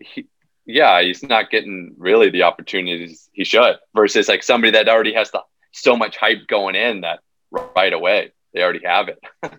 he, 0.00 0.28
yeah, 0.68 1.00
he's 1.00 1.22
not 1.22 1.50
getting 1.50 1.94
really 1.96 2.28
the 2.28 2.42
opportunities 2.42 3.30
he 3.32 3.42
should 3.42 3.76
versus 3.94 4.28
like 4.28 4.42
somebody 4.42 4.70
that 4.72 4.88
already 4.88 5.14
has 5.14 5.30
the, 5.30 5.40
so 5.72 5.96
much 5.96 6.16
hype 6.18 6.46
going 6.46 6.74
in 6.74 7.00
that 7.00 7.20
right 7.74 7.92
away 7.92 8.32
they 8.52 8.62
already 8.62 8.84
have 8.84 9.08
it. 9.08 9.18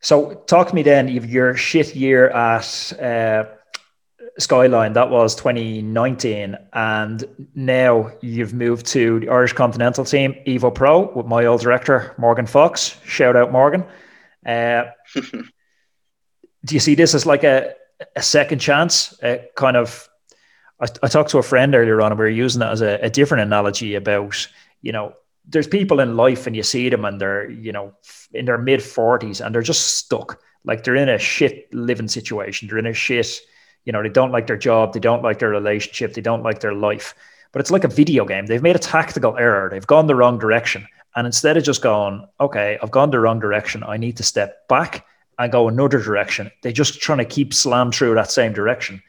so 0.00 0.34
talk 0.46 0.68
to 0.68 0.74
me 0.74 0.82
then 0.82 1.16
of 1.16 1.24
your 1.24 1.56
shit 1.56 1.96
year 1.96 2.28
at 2.28 2.92
uh, 3.00 3.44
Skyline. 4.38 4.92
That 4.92 5.08
was 5.08 5.34
2019, 5.34 6.56
and 6.74 7.48
now 7.54 8.12
you've 8.20 8.52
moved 8.52 8.86
to 8.88 9.20
the 9.20 9.30
Irish 9.30 9.54
Continental 9.54 10.04
Team 10.04 10.34
Evo 10.46 10.74
Pro 10.74 11.12
with 11.14 11.26
my 11.26 11.46
old 11.46 11.62
director 11.62 12.14
Morgan 12.18 12.46
Fox. 12.46 12.98
Shout 13.06 13.34
out 13.34 13.50
Morgan. 13.50 13.84
Uh, 14.44 14.84
do 15.14 16.74
you 16.74 16.80
see 16.80 16.94
this 16.94 17.14
as 17.14 17.24
like 17.24 17.44
a 17.44 17.74
a 18.14 18.22
second 18.22 18.58
chance. 18.58 19.20
Uh, 19.22 19.38
kind 19.56 19.76
of, 19.76 20.08
I, 20.80 20.86
I, 21.02 21.08
talked 21.08 21.30
to 21.30 21.38
a 21.38 21.42
friend 21.42 21.74
earlier 21.74 22.00
on, 22.00 22.12
and 22.12 22.18
we 22.18 22.24
were 22.24 22.30
using 22.30 22.60
that 22.60 22.72
as 22.72 22.82
a, 22.82 22.98
a 23.02 23.10
different 23.10 23.42
analogy 23.42 23.94
about, 23.94 24.48
you 24.82 24.92
know, 24.92 25.14
there's 25.48 25.66
people 25.66 26.00
in 26.00 26.16
life 26.16 26.46
and 26.46 26.56
you 26.56 26.62
see 26.62 26.88
them 26.88 27.04
and 27.04 27.20
they're, 27.20 27.48
you 27.48 27.72
know, 27.72 27.94
in 28.32 28.44
their 28.44 28.58
mid 28.58 28.80
40s 28.80 29.44
and 29.44 29.54
they're 29.54 29.62
just 29.62 29.96
stuck. 29.96 30.40
Like 30.64 30.82
they're 30.82 30.96
in 30.96 31.08
a 31.08 31.18
shit 31.18 31.72
living 31.72 32.08
situation. 32.08 32.66
They're 32.66 32.78
in 32.78 32.86
a 32.86 32.92
shit, 32.92 33.40
you 33.84 33.92
know, 33.92 34.02
they 34.02 34.08
don't 34.08 34.32
like 34.32 34.48
their 34.48 34.56
job, 34.56 34.92
they 34.92 35.00
don't 35.00 35.22
like 35.22 35.38
their 35.38 35.50
relationship, 35.50 36.14
they 36.14 36.20
don't 36.20 36.42
like 36.42 36.60
their 36.60 36.74
life. 36.74 37.14
But 37.52 37.60
it's 37.60 37.70
like 37.70 37.84
a 37.84 37.88
video 37.88 38.24
game. 38.24 38.46
They've 38.46 38.62
made 38.62 38.76
a 38.76 38.80
tactical 38.80 39.36
error, 39.38 39.68
they've 39.70 39.86
gone 39.86 40.08
the 40.08 40.16
wrong 40.16 40.38
direction. 40.38 40.86
And 41.14 41.26
instead 41.26 41.56
of 41.56 41.64
just 41.64 41.80
going, 41.80 42.26
okay, 42.40 42.78
I've 42.82 42.90
gone 42.90 43.10
the 43.10 43.20
wrong 43.20 43.38
direction, 43.38 43.82
I 43.84 43.96
need 43.96 44.16
to 44.18 44.22
step 44.22 44.68
back 44.68 45.06
and 45.38 45.52
go 45.52 45.68
another 45.68 46.00
direction. 46.00 46.50
They're 46.62 46.72
just 46.72 47.00
trying 47.00 47.18
to 47.18 47.24
keep 47.24 47.52
slam 47.52 47.92
through 47.92 48.14
that 48.14 48.30
same 48.30 48.52
direction. 48.52 49.02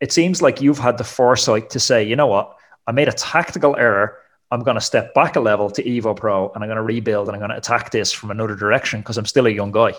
It 0.00 0.12
seems 0.12 0.42
like 0.42 0.60
you've 0.60 0.78
had 0.78 0.98
the 0.98 1.04
foresight 1.04 1.70
to 1.70 1.80
say, 1.80 2.02
you 2.02 2.16
know 2.16 2.26
what, 2.26 2.56
I 2.86 2.92
made 2.92 3.08
a 3.08 3.12
tactical 3.12 3.76
error. 3.76 4.18
I'm 4.50 4.60
going 4.60 4.74
to 4.74 4.80
step 4.80 5.14
back 5.14 5.36
a 5.36 5.40
level 5.40 5.70
to 5.70 5.82
Evo 5.82 6.14
Pro 6.14 6.50
and 6.50 6.62
I'm 6.62 6.68
going 6.68 6.76
to 6.76 6.82
rebuild 6.82 7.28
and 7.28 7.34
I'm 7.34 7.40
going 7.40 7.50
to 7.50 7.56
attack 7.56 7.90
this 7.90 8.12
from 8.12 8.30
another 8.30 8.54
direction 8.54 9.00
because 9.00 9.16
I'm 9.16 9.24
still 9.24 9.46
a 9.46 9.50
young 9.50 9.72
guy. 9.72 9.94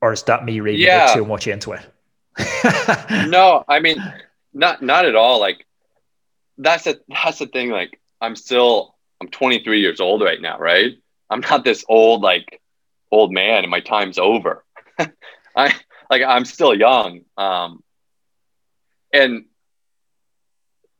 Or 0.00 0.12
is 0.12 0.22
that 0.24 0.44
me 0.44 0.60
reading 0.60 0.86
yeah. 0.86 1.12
too 1.14 1.24
much 1.24 1.46
into 1.46 1.72
it? 1.72 1.86
no, 3.28 3.64
I 3.68 3.78
mean, 3.78 4.02
not 4.54 4.82
not 4.82 5.04
at 5.04 5.14
all. 5.14 5.38
Like 5.38 5.66
that's 6.58 6.86
a 6.86 6.96
that's 7.08 7.38
the 7.38 7.46
thing. 7.46 7.70
Like 7.70 8.00
I'm 8.20 8.34
still 8.34 8.96
I'm 9.20 9.28
23 9.28 9.80
years 9.80 10.00
old 10.00 10.22
right 10.22 10.40
now, 10.40 10.58
right? 10.58 10.96
I'm 11.32 11.40
not 11.40 11.64
this 11.64 11.84
old 11.88 12.22
like 12.22 12.60
old 13.10 13.32
man 13.32 13.64
and 13.64 13.70
my 13.70 13.80
time's 13.80 14.18
over. 14.18 14.64
I 15.56 15.74
like 16.10 16.22
I'm 16.22 16.44
still 16.44 16.74
young. 16.74 17.22
Um, 17.36 17.82
and 19.12 19.46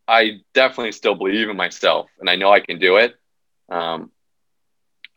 I 0.09 0.41
definitely 0.55 0.93
still 0.93 1.15
believe 1.15 1.49
in 1.49 1.57
myself 1.57 2.11
and 2.19 2.29
I 2.29 2.37
know 2.37 2.53
I 2.53 2.61
can 2.61 2.79
do 2.79 2.97
it. 2.97 3.15
Um, 3.69 4.11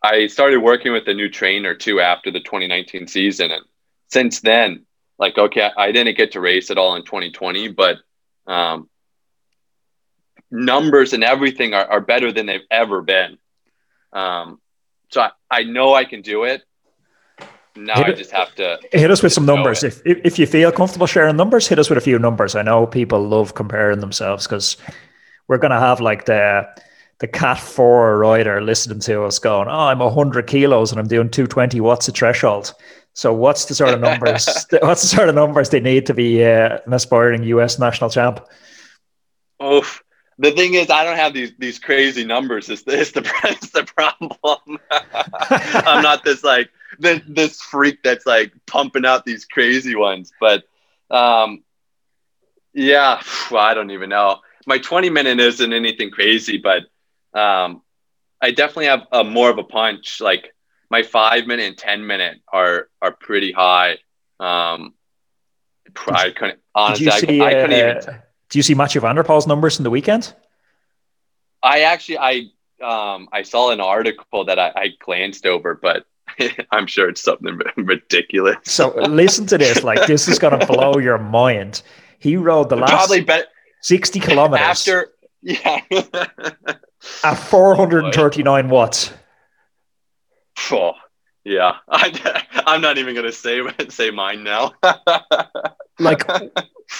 I 0.02 0.28
started 0.28 0.58
working 0.58 0.92
with 0.92 1.08
a 1.08 1.14
new 1.14 1.28
trainer 1.28 1.74
too 1.74 2.00
after 2.00 2.30
the 2.30 2.40
2019 2.40 3.06
season. 3.08 3.50
And 3.50 3.64
since 4.08 4.40
then, 4.40 4.86
like, 5.18 5.36
okay, 5.36 5.70
I 5.76 5.92
didn't 5.92 6.16
get 6.16 6.32
to 6.32 6.40
race 6.40 6.70
at 6.70 6.78
all 6.78 6.94
in 6.94 7.02
2020, 7.02 7.68
but 7.68 7.96
um, 8.46 8.88
numbers 10.50 11.12
and 11.12 11.24
everything 11.24 11.74
are, 11.74 11.86
are 11.86 12.00
better 12.00 12.32
than 12.32 12.46
they've 12.46 12.60
ever 12.70 13.02
been. 13.02 13.38
Um, 14.12 14.60
so 15.10 15.22
I, 15.22 15.30
I 15.50 15.62
know 15.62 15.94
I 15.94 16.04
can 16.04 16.22
do 16.22 16.44
it. 16.44 16.62
Now 17.76 17.96
hit 17.96 18.06
I 18.06 18.12
just 18.12 18.30
have 18.30 18.54
to 18.54 18.78
hit 18.92 19.10
us 19.10 19.22
with 19.22 19.32
some 19.32 19.44
numbers. 19.44 19.84
If, 19.84 20.00
if, 20.06 20.38
you 20.38 20.46
feel 20.46 20.72
comfortable 20.72 21.06
sharing 21.06 21.36
numbers, 21.36 21.68
hit 21.68 21.78
us 21.78 21.90
with 21.90 21.98
a 21.98 22.00
few 22.00 22.18
numbers. 22.18 22.54
I 22.54 22.62
know 22.62 22.86
people 22.86 23.22
love 23.22 23.54
comparing 23.54 24.00
themselves 24.00 24.46
because 24.46 24.78
we're 25.46 25.58
gonna 25.58 25.78
have 25.78 26.00
like 26.00 26.24
the 26.24 26.66
the 27.18 27.26
cat 27.26 27.58
four 27.58 28.18
rider 28.18 28.62
listening 28.62 29.00
to 29.00 29.24
us 29.24 29.38
going, 29.38 29.68
"Oh, 29.68 29.88
I'm 29.88 30.00
hundred 30.00 30.46
kilos 30.46 30.90
and 30.90 30.98
I'm 30.98 31.08
doing 31.08 31.30
two 31.30 31.46
twenty. 31.46 31.80
What's 31.80 32.06
the 32.06 32.12
threshold?" 32.12 32.74
So, 33.12 33.32
what's 33.32 33.64
the 33.64 33.74
sort 33.74 33.94
of 33.94 34.00
numbers? 34.00 34.66
what's 34.82 35.00
the 35.02 35.08
sort 35.08 35.28
of 35.30 35.34
numbers 35.34 35.70
they 35.70 35.80
need 35.80 36.04
to 36.06 36.14
be 36.14 36.44
uh, 36.44 36.78
an 36.84 36.92
aspiring 36.92 37.42
U.S. 37.44 37.78
national 37.78 38.10
champ? 38.10 38.46
Oh, 39.58 39.86
the 40.38 40.50
thing 40.52 40.74
is, 40.74 40.90
I 40.90 41.04
don't 41.04 41.16
have 41.16 41.32
these 41.32 41.52
these 41.58 41.78
crazy 41.78 42.24
numbers. 42.24 42.68
It's, 42.68 42.82
it's 42.86 43.12
the 43.12 43.20
it's 43.44 43.70
the 43.70 43.84
problem. 43.96 44.78
I'm 44.90 46.02
not 46.02 46.24
this 46.24 46.44
like 46.44 46.70
this, 46.98 47.22
this 47.26 47.60
freak 47.60 48.02
that's 48.02 48.26
like 48.26 48.52
pumping 48.66 49.06
out 49.06 49.24
these 49.24 49.44
crazy 49.44 49.96
ones. 49.96 50.32
But 50.40 50.64
um, 51.10 51.64
yeah, 52.74 53.22
well, 53.50 53.62
I 53.62 53.74
don't 53.74 53.90
even 53.90 54.10
know. 54.10 54.40
My 54.66 54.78
20 54.78 55.10
minute 55.10 55.38
isn't 55.38 55.72
anything 55.72 56.10
crazy, 56.10 56.58
but 56.58 56.82
um, 57.38 57.82
I 58.42 58.50
definitely 58.50 58.86
have 58.86 59.06
a 59.12 59.24
more 59.24 59.48
of 59.48 59.58
a 59.58 59.64
punch. 59.64 60.20
Like 60.20 60.54
my 60.90 61.02
five 61.02 61.46
minute 61.46 61.66
and 61.66 61.78
ten 61.78 62.06
minute 62.06 62.38
are 62.52 62.88
are 63.00 63.12
pretty 63.12 63.52
high. 63.52 63.98
Um, 64.38 64.94
I 66.08 66.30
couldn't 66.30 66.58
honestly. 66.74 67.10
See, 67.10 67.40
I, 67.40 67.46
I, 67.46 67.52
couldn't 67.54 67.72
uh, 67.72 68.00
even. 68.00 68.22
Do 68.48 68.58
you 68.58 68.62
see 68.62 68.74
Mathieu 68.74 69.00
van 69.00 69.16
der 69.16 69.24
numbers 69.46 69.78
in 69.78 69.84
the 69.84 69.90
weekend? 69.90 70.34
I 71.62 71.80
actually 71.80 72.18
I 72.18 72.32
um 72.82 73.28
I 73.32 73.42
saw 73.42 73.70
an 73.70 73.80
article 73.80 74.44
that 74.44 74.58
I, 74.58 74.72
I 74.76 74.88
glanced 75.00 75.46
over, 75.46 75.74
but 75.74 76.04
I'm 76.70 76.86
sure 76.86 77.08
it's 77.08 77.22
something 77.22 77.58
ridiculous. 77.76 78.56
so 78.64 78.94
listen 78.94 79.46
to 79.46 79.58
this. 79.58 79.82
Like 79.82 80.06
this 80.06 80.28
is 80.28 80.38
gonna 80.38 80.64
blow 80.66 80.98
your 80.98 81.18
mind. 81.18 81.82
He 82.18 82.36
rode 82.36 82.68
the 82.68 82.76
last 82.76 82.90
probably 82.90 83.22
bet 83.22 83.48
60 83.82 84.20
kilometers 84.20 84.66
after 84.66 85.08
yeah 85.42 85.80
at 87.22 87.34
439 87.34 88.68
watts. 88.68 89.12
Oh, 90.70 90.94
yeah, 91.44 91.76
I, 91.88 92.42
am 92.66 92.80
not 92.80 92.98
even 92.98 93.14
gonna 93.14 93.30
say 93.30 93.60
say 93.88 94.10
mine 94.10 94.42
now. 94.42 94.72
Like, 95.98 96.22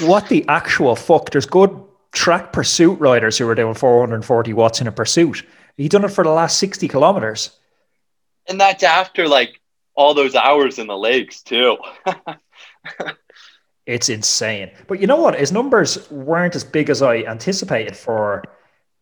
what 0.00 0.28
the 0.28 0.44
actual 0.48 0.96
fuck? 0.96 1.30
There's 1.30 1.46
good 1.46 1.78
track 2.12 2.52
pursuit 2.52 2.98
riders 2.98 3.38
who 3.38 3.48
are 3.48 3.54
doing 3.54 3.74
440 3.74 4.52
watts 4.52 4.80
in 4.80 4.86
a 4.86 4.92
pursuit. 4.92 5.44
He 5.76 5.88
done 5.88 6.04
it 6.04 6.08
for 6.08 6.24
the 6.24 6.30
last 6.30 6.58
60 6.58 6.88
kilometers, 6.88 7.50
and 8.48 8.60
that's 8.60 8.82
after 8.82 9.28
like 9.28 9.60
all 9.94 10.14
those 10.14 10.34
hours 10.34 10.78
in 10.78 10.86
the 10.86 10.96
lakes 10.96 11.42
too. 11.42 11.76
it's 13.86 14.08
insane. 14.08 14.70
But 14.86 15.00
you 15.00 15.06
know 15.06 15.16
what? 15.16 15.38
His 15.38 15.52
numbers 15.52 16.10
weren't 16.10 16.54
as 16.54 16.64
big 16.64 16.90
as 16.90 17.02
I 17.02 17.18
anticipated 17.18 17.96
for 17.96 18.42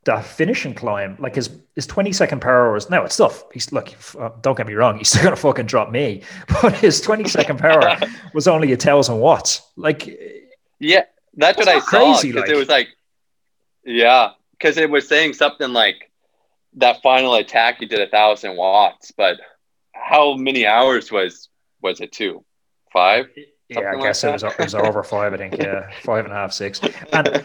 that 0.05 0.25
finishing 0.25 0.75
climb, 0.75 1.17
like 1.19 1.35
his 1.35 1.51
his 1.75 1.87
twenty 1.87 2.13
second 2.13 2.41
power 2.41 2.73
was 2.73 2.91
no, 2.91 3.05
it's 3.05 3.15
still 3.15 3.33
he's 3.53 3.73
look. 3.73 3.89
Uh, 4.19 4.31
don't 4.43 4.57
get 4.57 4.67
me 4.67 4.75
wrong, 4.75 4.99
he's 4.99 5.09
still 5.11 5.25
gonna 5.25 5.37
fucking 5.37 5.67
drop 5.67 5.91
me, 5.91 6.23
but 6.63 6.75
his 6.75 7.01
twenty 7.01 7.29
second 7.29 7.59
power 7.59 7.99
was 8.35 8.47
only 8.49 8.73
a 8.73 8.77
thousand 8.77 9.19
watts. 9.19 9.63
Like, 9.77 10.07
yeah, 10.79 11.05
that's, 11.35 11.57
that's 11.57 11.59
what 11.59 11.69
I 11.69 11.81
saw. 11.81 12.23
Because 12.23 12.43
like. 12.43 12.51
it 12.51 12.57
was 12.57 12.69
like, 12.69 12.89
yeah, 13.85 14.31
because 14.53 14.77
it 14.77 14.91
was 14.91 15.09
saying 15.09 15.35
something 15.35 15.73
like 15.73 16.11
that 16.77 17.01
final 17.03 17.35
attack 17.35 17.79
he 17.79 17.87
did 17.87 18.01
a 18.01 18.09
thousand 18.09 18.57
watts, 18.57 19.13
but 19.13 19.41
how 19.93 20.35
many 20.35 20.67
hours 20.67 21.11
was 21.11 21.49
was 21.81 22.01
it? 22.01 22.13
Two, 22.13 22.45
five. 22.93 23.27
Yeah, 23.69 23.93
I 23.97 24.01
guess 24.01 24.23
like 24.23 24.31
it, 24.31 24.43
was, 24.43 24.43
it 24.43 24.59
was 24.59 24.75
over 24.75 25.03
five. 25.03 25.33
I 25.33 25.39
think 25.39 25.57
yeah, 25.57 25.91
five 26.03 26.25
and 26.25 26.35
a 26.35 26.37
half, 26.37 26.53
six. 26.53 26.81
And 27.13 27.45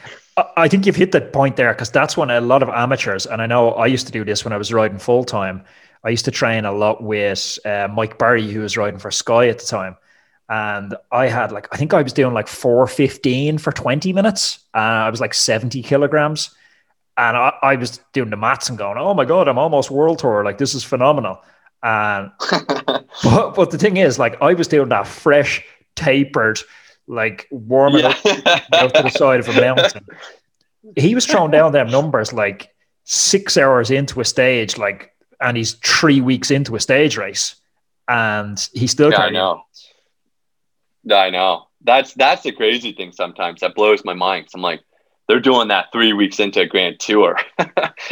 I 0.58 0.68
think 0.68 0.86
you've 0.86 0.96
hit 0.96 1.12
that 1.14 1.34
point 1.34 1.56
there 1.56 1.74
because 1.74 1.92
that's 1.92 2.16
when 2.18 2.30
a 2.30 2.42
lot 2.42 2.64
of 2.64 2.70
amateurs, 2.70 3.26
and 3.26 3.42
I 3.42 3.46
know 3.46 3.72
I 3.72 3.88
used 3.88 4.06
to 4.08 4.12
do 4.12 4.24
this 4.24 4.44
when 4.44 4.54
I 4.54 4.58
was 4.58 4.72
riding 4.74 5.00
full 5.00 5.24
time. 5.24 5.64
I 6.04 6.10
used 6.10 6.26
to 6.26 6.32
train 6.32 6.66
a 6.66 6.72
lot 6.72 7.04
with 7.04 7.60
uh, 7.66 7.88
Mike 7.92 8.18
Barry, 8.18 8.50
who 8.50 8.62
was 8.62 8.78
riding 8.78 9.00
for 9.00 9.12
Sky 9.12 9.48
at 9.48 9.60
the 9.60 9.66
time. 9.66 9.98
And 10.48 10.96
I 11.12 11.28
had 11.28 11.52
like, 11.52 11.68
I 11.72 11.78
think 11.78 11.94
I 11.94 12.02
was 12.02 12.14
doing 12.14 12.34
like 12.34 12.48
415 12.48 13.60
for 13.60 13.72
20 13.72 14.14
minutes. 14.14 14.60
Uh, 14.74 14.78
I 14.78 15.10
was 15.10 15.22
like 15.22 15.34
70 15.34 15.84
kilograms. 15.84 16.56
And 17.18 17.36
I, 17.38 17.54
I, 17.62 17.76
was 17.76 18.00
doing 18.14 18.30
the 18.30 18.38
maths 18.38 18.70
and 18.70 18.78
going, 18.78 18.98
oh 18.98 19.14
my 19.14 19.26
God, 19.26 19.48
I'm 19.48 19.58
almost 19.58 19.92
world 19.92 20.20
tour. 20.20 20.44
Like, 20.44 20.58
this 20.58 20.74
is 20.74 20.86
phenomenal. 20.86 21.42
And, 21.84 22.32
but, 23.24 23.56
but 23.56 23.72
the 23.72 23.78
thing 23.78 23.98
is, 23.98 24.18
like, 24.18 24.42
I 24.42 24.54
was 24.54 24.70
doing 24.70 24.90
that 24.90 25.06
fresh, 25.06 25.64
tapered, 25.96 26.60
like 27.10 27.48
warming 27.52 28.04
yeah. 28.04 28.62
up 28.72 28.94
to 28.94 29.04
the 29.04 29.10
side 29.10 29.42
of 29.42 29.50
a 29.50 29.60
mountain. 29.60 30.06
He 30.96 31.14
was 31.14 31.26
throwing 31.26 31.52
down 31.52 31.74
them 31.74 31.90
numbers 31.90 32.32
like 32.32 32.74
six 33.04 33.58
hours 33.58 33.92
into 33.92 34.22
a 34.22 34.26
stage, 34.26 34.78
like, 34.78 35.14
and 35.42 35.58
he's 35.58 35.74
three 35.74 36.22
weeks 36.22 36.52
into 36.52 36.74
a 36.78 36.80
stage 36.80 37.18
race, 37.18 37.56
and 38.08 38.58
he 38.74 38.88
still. 38.88 39.12
Yeah, 39.12 39.24
I 39.24 39.30
know. 39.30 39.62
I 41.12 41.30
know. 41.32 41.66
That's 41.84 42.14
that's 42.14 42.44
the 42.44 42.54
crazy 42.54 42.94
thing. 42.94 43.12
Sometimes 43.12 43.60
that 43.60 43.76
blows 43.76 44.06
my 44.06 44.14
mind. 44.14 44.48
I'm 44.54 44.62
like, 44.62 44.80
they're 45.30 45.40
doing 45.40 45.68
that 45.68 45.92
three 45.92 46.12
weeks 46.12 46.40
into 46.40 46.62
a 46.62 46.66
grand 46.66 47.00
tour 47.00 47.38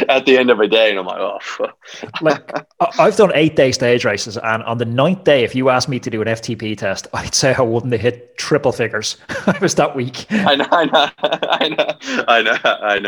at 0.08 0.24
the 0.24 0.38
end 0.38 0.50
of 0.50 0.60
a 0.60 0.68
day. 0.68 0.90
And 0.90 1.00
I'm 1.00 1.04
like, 1.04 1.18
oh. 1.18 1.68
like, 2.22 2.48
I've 2.96 3.16
done 3.16 3.32
eight 3.34 3.56
day 3.56 3.72
stage 3.72 4.04
races. 4.04 4.38
And 4.38 4.62
on 4.62 4.78
the 4.78 4.84
ninth 4.84 5.24
day, 5.24 5.42
if 5.42 5.52
you 5.52 5.68
asked 5.68 5.88
me 5.88 5.98
to 5.98 6.10
do 6.10 6.22
an 6.22 6.28
FTP 6.28 6.78
test, 6.78 7.08
I'd 7.12 7.34
say 7.34 7.54
I 7.54 7.62
wouldn't 7.62 7.92
have 7.92 8.00
hit 8.00 8.38
triple 8.38 8.70
figures. 8.70 9.16
I 9.28 9.58
was 9.60 9.74
that 9.74 9.96
weak. 9.96 10.26
I 10.30 10.54
know, 10.54 10.68
I 10.70 10.84
know, 10.84 11.10
I 11.18 11.68
know, 11.68 12.24
I 12.28 12.42
know, 12.42 12.58
I 12.64 12.98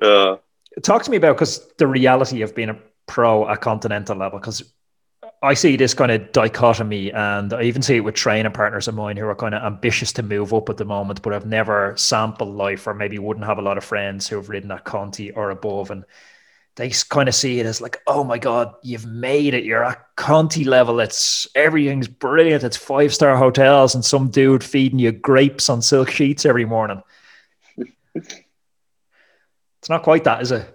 uh. 0.00 0.36
Talk 0.84 1.02
to 1.02 1.10
me 1.10 1.16
about 1.16 1.34
because 1.34 1.66
the 1.78 1.88
reality 1.88 2.42
of 2.42 2.54
being 2.54 2.68
a 2.68 2.78
pro 3.08 3.48
at 3.48 3.62
continental 3.62 4.16
level, 4.16 4.38
because 4.38 4.62
I 5.40 5.54
see 5.54 5.76
this 5.76 5.94
kind 5.94 6.10
of 6.10 6.32
dichotomy, 6.32 7.12
and 7.12 7.52
I 7.52 7.62
even 7.62 7.80
see 7.82 7.96
it 7.96 8.00
with 8.00 8.16
training 8.16 8.50
partners 8.52 8.88
of 8.88 8.96
mine 8.96 9.16
who 9.16 9.26
are 9.26 9.36
kind 9.36 9.54
of 9.54 9.62
ambitious 9.62 10.12
to 10.14 10.22
move 10.24 10.52
up 10.52 10.68
at 10.68 10.78
the 10.78 10.84
moment, 10.84 11.22
but 11.22 11.32
have 11.32 11.46
never 11.46 11.96
sampled 11.96 12.54
life 12.56 12.88
or 12.88 12.94
maybe 12.94 13.18
wouldn't 13.20 13.46
have 13.46 13.58
a 13.58 13.62
lot 13.62 13.78
of 13.78 13.84
friends 13.84 14.26
who 14.28 14.36
have 14.36 14.48
ridden 14.48 14.72
at 14.72 14.84
Conti 14.84 15.30
or 15.30 15.50
above. 15.50 15.92
And 15.92 16.04
they 16.74 16.90
kind 17.08 17.28
of 17.28 17.36
see 17.36 17.60
it 17.60 17.66
as 17.66 17.80
like, 17.80 17.98
oh 18.08 18.24
my 18.24 18.38
God, 18.38 18.74
you've 18.82 19.06
made 19.06 19.54
it. 19.54 19.62
You're 19.64 19.84
at 19.84 20.04
Conti 20.16 20.64
level. 20.64 20.98
It's 20.98 21.46
everything's 21.54 22.08
brilliant. 22.08 22.64
It's 22.64 22.76
five 22.76 23.14
star 23.14 23.36
hotels 23.36 23.94
and 23.94 24.04
some 24.04 24.30
dude 24.30 24.64
feeding 24.64 24.98
you 24.98 25.12
grapes 25.12 25.68
on 25.68 25.82
silk 25.82 26.10
sheets 26.10 26.46
every 26.46 26.64
morning. 26.64 27.00
it's 28.14 28.44
not 29.88 30.02
quite 30.02 30.24
that, 30.24 30.42
is 30.42 30.52
it? 30.52 30.74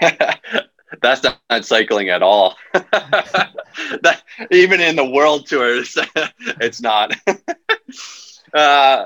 that's 1.02 1.22
not 1.22 1.64
cycling 1.64 2.08
at 2.10 2.22
all. 2.22 2.56
that, 2.74 4.22
even 4.50 4.80
in 4.80 4.96
the 4.96 5.04
world 5.04 5.46
tours, 5.46 5.96
it's 6.60 6.80
not. 6.80 7.12
uh, 8.54 9.04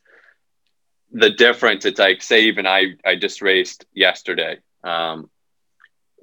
the 1.13 1.31
difference. 1.31 1.85
It's 1.85 1.99
like, 1.99 2.23
say, 2.23 2.43
even 2.45 2.67
I 2.67 2.95
I 3.05 3.17
just 3.17 3.43
raced 3.43 3.87
yesterday. 3.93 4.59
Um, 4.83 5.31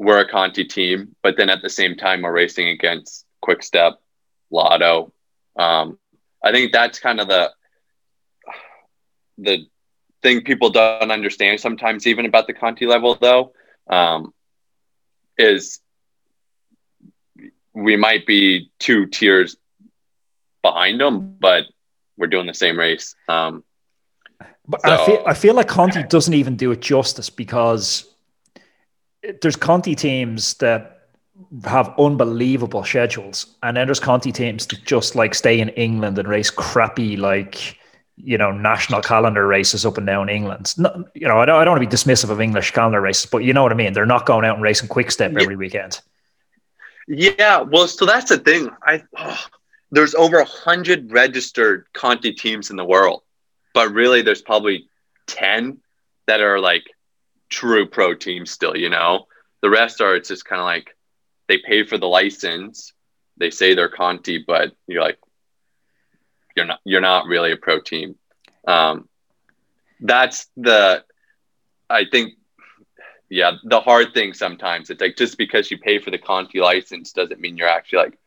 we're 0.01 0.19
a 0.19 0.27
Conti 0.27 0.65
team, 0.65 1.15
but 1.21 1.37
then 1.37 1.49
at 1.49 1.61
the 1.61 1.69
same 1.69 1.95
time 1.95 2.23
we're 2.23 2.31
racing 2.31 2.69
against 2.69 3.23
Quick 3.39 3.61
Step, 3.61 4.01
Lotto. 4.49 5.13
Um, 5.55 5.99
I 6.43 6.51
think 6.51 6.73
that's 6.73 6.97
kind 6.99 7.19
of 7.19 7.27
the 7.27 7.51
the 9.37 9.67
thing 10.23 10.41
people 10.41 10.71
don't 10.71 11.11
understand 11.11 11.59
sometimes, 11.59 12.07
even 12.07 12.25
about 12.25 12.47
the 12.47 12.53
Conti 12.53 12.87
level, 12.87 13.15
though, 13.21 13.53
um, 13.91 14.33
is 15.37 15.79
we 17.73 17.95
might 17.95 18.25
be 18.25 18.71
two 18.79 19.05
tiers 19.05 19.55
behind 20.63 20.99
them, 20.99 21.37
but 21.39 21.65
we're 22.17 22.25
doing 22.25 22.47
the 22.47 22.55
same 22.55 22.77
race. 22.77 23.15
Um, 23.29 23.63
but 24.67 24.81
so, 24.81 24.91
I 24.91 25.05
feel 25.05 25.23
I 25.27 25.33
feel 25.35 25.53
like 25.53 25.67
Conti 25.67 26.01
doesn't 26.01 26.33
even 26.33 26.55
do 26.55 26.71
it 26.71 26.81
justice 26.81 27.29
because 27.29 28.11
there's 29.41 29.55
Conti 29.55 29.95
teams 29.95 30.55
that 30.55 31.07
have 31.63 31.93
unbelievable 31.97 32.84
schedules, 32.84 33.55
and 33.63 33.77
then 33.77 33.88
there's 33.88 33.99
Conti 33.99 34.31
teams 34.31 34.67
that 34.67 34.84
just 34.86 35.15
like 35.15 35.36
stay 35.36 35.60
in 35.60 35.69
England 35.69 36.17
and 36.17 36.27
race 36.27 36.49
crappy 36.49 37.17
like 37.17 37.77
you 38.17 38.38
know 38.38 38.51
national 38.51 39.01
calendar 39.01 39.47
races 39.47 39.86
up 39.86 39.97
and 39.97 40.07
down 40.07 40.29
England. 40.29 40.73
You 41.13 41.27
know, 41.27 41.39
I 41.39 41.45
don't, 41.45 41.55
I 41.62 41.65
don't 41.65 41.73
want 41.73 41.84
to 41.84 41.89
be 41.89 41.95
dismissive 41.95 42.29
of 42.29 42.41
English 42.41 42.71
calendar 42.71 43.01
races, 43.01 43.25
but 43.25 43.43
you 43.43 43.53
know 43.53 43.63
what 43.63 43.71
I 43.71 43.75
mean. 43.75 43.93
They're 43.93 44.05
not 44.05 44.25
going 44.25 44.45
out 44.45 44.55
and 44.55 44.63
racing 44.63 44.89
quick 44.89 45.12
step 45.12 45.36
every 45.36 45.55
weekend. 45.55 46.01
Yeah, 47.07 47.62
well, 47.62 47.88
so 47.88 48.05
that's 48.05 48.29
the 48.29 48.38
thing. 48.38 48.69
I 48.84 49.03
oh, 49.17 49.43
there's 49.91 50.15
over 50.15 50.39
a 50.39 50.45
hundred 50.45 51.12
registered 51.12 51.86
Conti 51.93 52.34
teams 52.34 52.69
in 52.69 52.75
the 52.75 52.86
world, 52.86 53.23
but 53.73 53.91
really 53.91 54.21
there's 54.21 54.41
probably 54.41 54.88
ten 55.27 55.79
that 56.27 56.41
are 56.41 56.60
like 56.60 56.84
true 57.51 57.85
pro 57.85 58.15
team 58.15 58.45
still, 58.47 58.75
you 58.75 58.89
know. 58.89 59.27
The 59.61 59.69
rest 59.69 60.01
are 60.01 60.15
it's 60.15 60.29
just 60.29 60.45
kind 60.45 60.59
of 60.59 60.65
like 60.65 60.95
they 61.47 61.59
pay 61.59 61.83
for 61.85 61.99
the 61.99 62.07
license. 62.07 62.93
They 63.37 63.51
say 63.51 63.75
they're 63.75 63.89
Conti, 63.89 64.43
but 64.45 64.73
you're 64.87 65.03
like 65.03 65.19
you're 66.55 66.65
not 66.65 66.79
you're 66.83 67.01
not 67.01 67.27
really 67.27 67.51
a 67.51 67.57
pro 67.57 67.79
team. 67.79 68.15
Um, 68.67 69.07
that's 69.99 70.47
the 70.57 71.03
I 71.89 72.05
think 72.05 72.33
yeah, 73.29 73.53
the 73.63 73.79
hard 73.79 74.13
thing 74.13 74.33
sometimes 74.33 74.89
it's 74.89 75.01
like 75.01 75.15
just 75.17 75.37
because 75.37 75.69
you 75.69 75.77
pay 75.77 75.99
for 75.99 76.11
the 76.11 76.17
Conti 76.17 76.59
license 76.59 77.13
doesn't 77.13 77.39
mean 77.39 77.57
you're 77.57 77.67
actually 77.67 77.99
like 77.99 78.17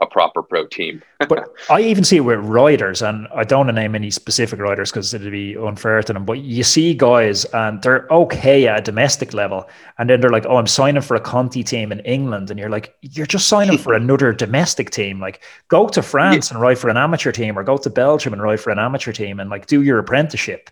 a 0.00 0.06
proper 0.06 0.42
pro 0.42 0.66
team. 0.66 1.02
but 1.28 1.52
I 1.68 1.80
even 1.82 2.04
see 2.04 2.16
it 2.16 2.20
with 2.20 2.38
riders, 2.40 3.02
and 3.02 3.28
I 3.34 3.44
don't 3.44 3.66
want 3.66 3.68
to 3.68 3.72
name 3.72 3.94
any 3.94 4.10
specific 4.10 4.58
riders 4.58 4.90
because 4.90 5.12
it'd 5.12 5.30
be 5.30 5.56
unfair 5.56 6.02
to 6.02 6.12
them. 6.12 6.24
But 6.24 6.38
you 6.38 6.62
see 6.62 6.94
guys, 6.94 7.44
and 7.46 7.82
they're 7.82 8.06
okay 8.10 8.66
at 8.66 8.78
a 8.78 8.82
domestic 8.82 9.34
level, 9.34 9.68
and 9.98 10.08
then 10.08 10.20
they're 10.20 10.30
like, 10.30 10.46
"Oh, 10.46 10.56
I'm 10.56 10.66
signing 10.66 11.02
for 11.02 11.14
a 11.14 11.20
Conti 11.20 11.62
team 11.62 11.92
in 11.92 12.00
England," 12.00 12.50
and 12.50 12.58
you're 12.58 12.70
like, 12.70 12.94
"You're 13.02 13.26
just 13.26 13.48
signing 13.48 13.78
for 13.78 13.94
another 13.94 14.32
domestic 14.32 14.90
team. 14.90 15.20
Like, 15.20 15.42
go 15.68 15.88
to 15.88 16.02
France 16.02 16.50
yeah. 16.50 16.56
and 16.56 16.62
ride 16.62 16.78
for 16.78 16.88
an 16.88 16.96
amateur 16.96 17.32
team, 17.32 17.58
or 17.58 17.62
go 17.62 17.76
to 17.76 17.90
Belgium 17.90 18.32
and 18.32 18.42
ride 18.42 18.60
for 18.60 18.70
an 18.70 18.78
amateur 18.78 19.12
team, 19.12 19.40
and 19.40 19.50
like 19.50 19.66
do 19.66 19.82
your 19.82 19.98
apprenticeship." 19.98 20.70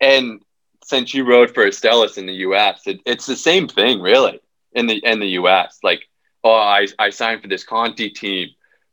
And 0.00 0.40
since 0.84 1.14
you 1.14 1.24
rode 1.24 1.52
for 1.52 1.64
Astellas 1.64 2.18
in 2.18 2.26
the 2.26 2.34
U.S., 2.34 2.82
it, 2.86 3.00
it's 3.06 3.26
the 3.26 3.36
same 3.36 3.68
thing, 3.68 4.00
really, 4.00 4.40
in 4.72 4.86
the 4.86 4.96
in 5.04 5.20
the 5.20 5.28
U.S. 5.28 5.78
Like 5.82 6.08
oh, 6.44 6.54
I, 6.54 6.86
I 6.98 7.10
signed 7.10 7.42
for 7.42 7.48
this 7.48 7.64
Conti 7.64 8.10
team. 8.10 8.50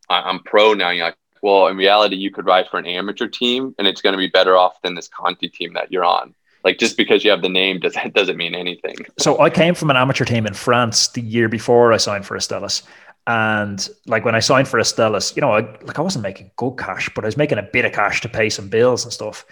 I, 0.10 0.30
am 0.30 0.40
pro 0.40 0.74
now. 0.74 0.90
You're 0.90 1.06
like, 1.06 1.18
well, 1.42 1.68
in 1.68 1.78
reality, 1.78 2.16
you 2.16 2.32
could 2.32 2.46
ride 2.46 2.68
for 2.70 2.78
an 2.78 2.86
amateur 2.86 3.28
team 3.28 3.76
and 3.78 3.88
it's 3.88 4.02
going 4.02 4.14
to 4.14 4.18
be 4.18 4.28
better 4.28 4.58
off 4.58 4.82
than 4.82 4.96
this 4.96 5.08
Conti 5.08 5.50
team 5.50 5.74
that 5.74 5.92
you're 5.92 6.06
on. 6.06 6.34
Like 6.64 6.78
just 6.78 6.96
because 6.96 7.24
you 7.24 7.32
have 7.32 7.42
the 7.42 7.50
name 7.50 7.80
does 7.80 7.94
that 7.94 8.14
doesn't 8.16 8.38
mean 8.38 8.56
anything. 8.56 8.96
So 9.18 9.40
I 9.40 9.50
came 9.50 9.74
from 9.76 9.90
an 9.90 9.98
amateur 9.98 10.26
team 10.26 10.46
in 10.46 10.54
France 10.54 11.10
the 11.10 11.22
year 11.22 11.50
before 11.50 11.92
I 11.92 11.98
signed 11.98 12.26
for 12.26 12.38
Astellas. 12.38 12.84
And 13.28 13.88
like 14.08 14.26
when 14.26 14.36
I 14.36 14.40
signed 14.40 14.68
for 14.68 14.80
Astellas, 14.80 15.36
you 15.36 15.42
know, 15.42 15.52
I, 15.52 15.62
like 15.82 16.00
I 16.00 16.02
wasn't 16.02 16.24
making 16.24 16.52
good 16.56 16.76
cash, 16.78 17.10
but 17.14 17.24
I 17.24 17.28
was 17.28 17.38
making 17.38 17.58
a 17.58 17.64
bit 17.64 17.86
of 17.86 17.94
cash 17.94 18.22
to 18.22 18.30
pay 18.30 18.50
some 18.50 18.68
bills 18.68 19.04
and 19.04 19.14
stuff. 19.14 19.46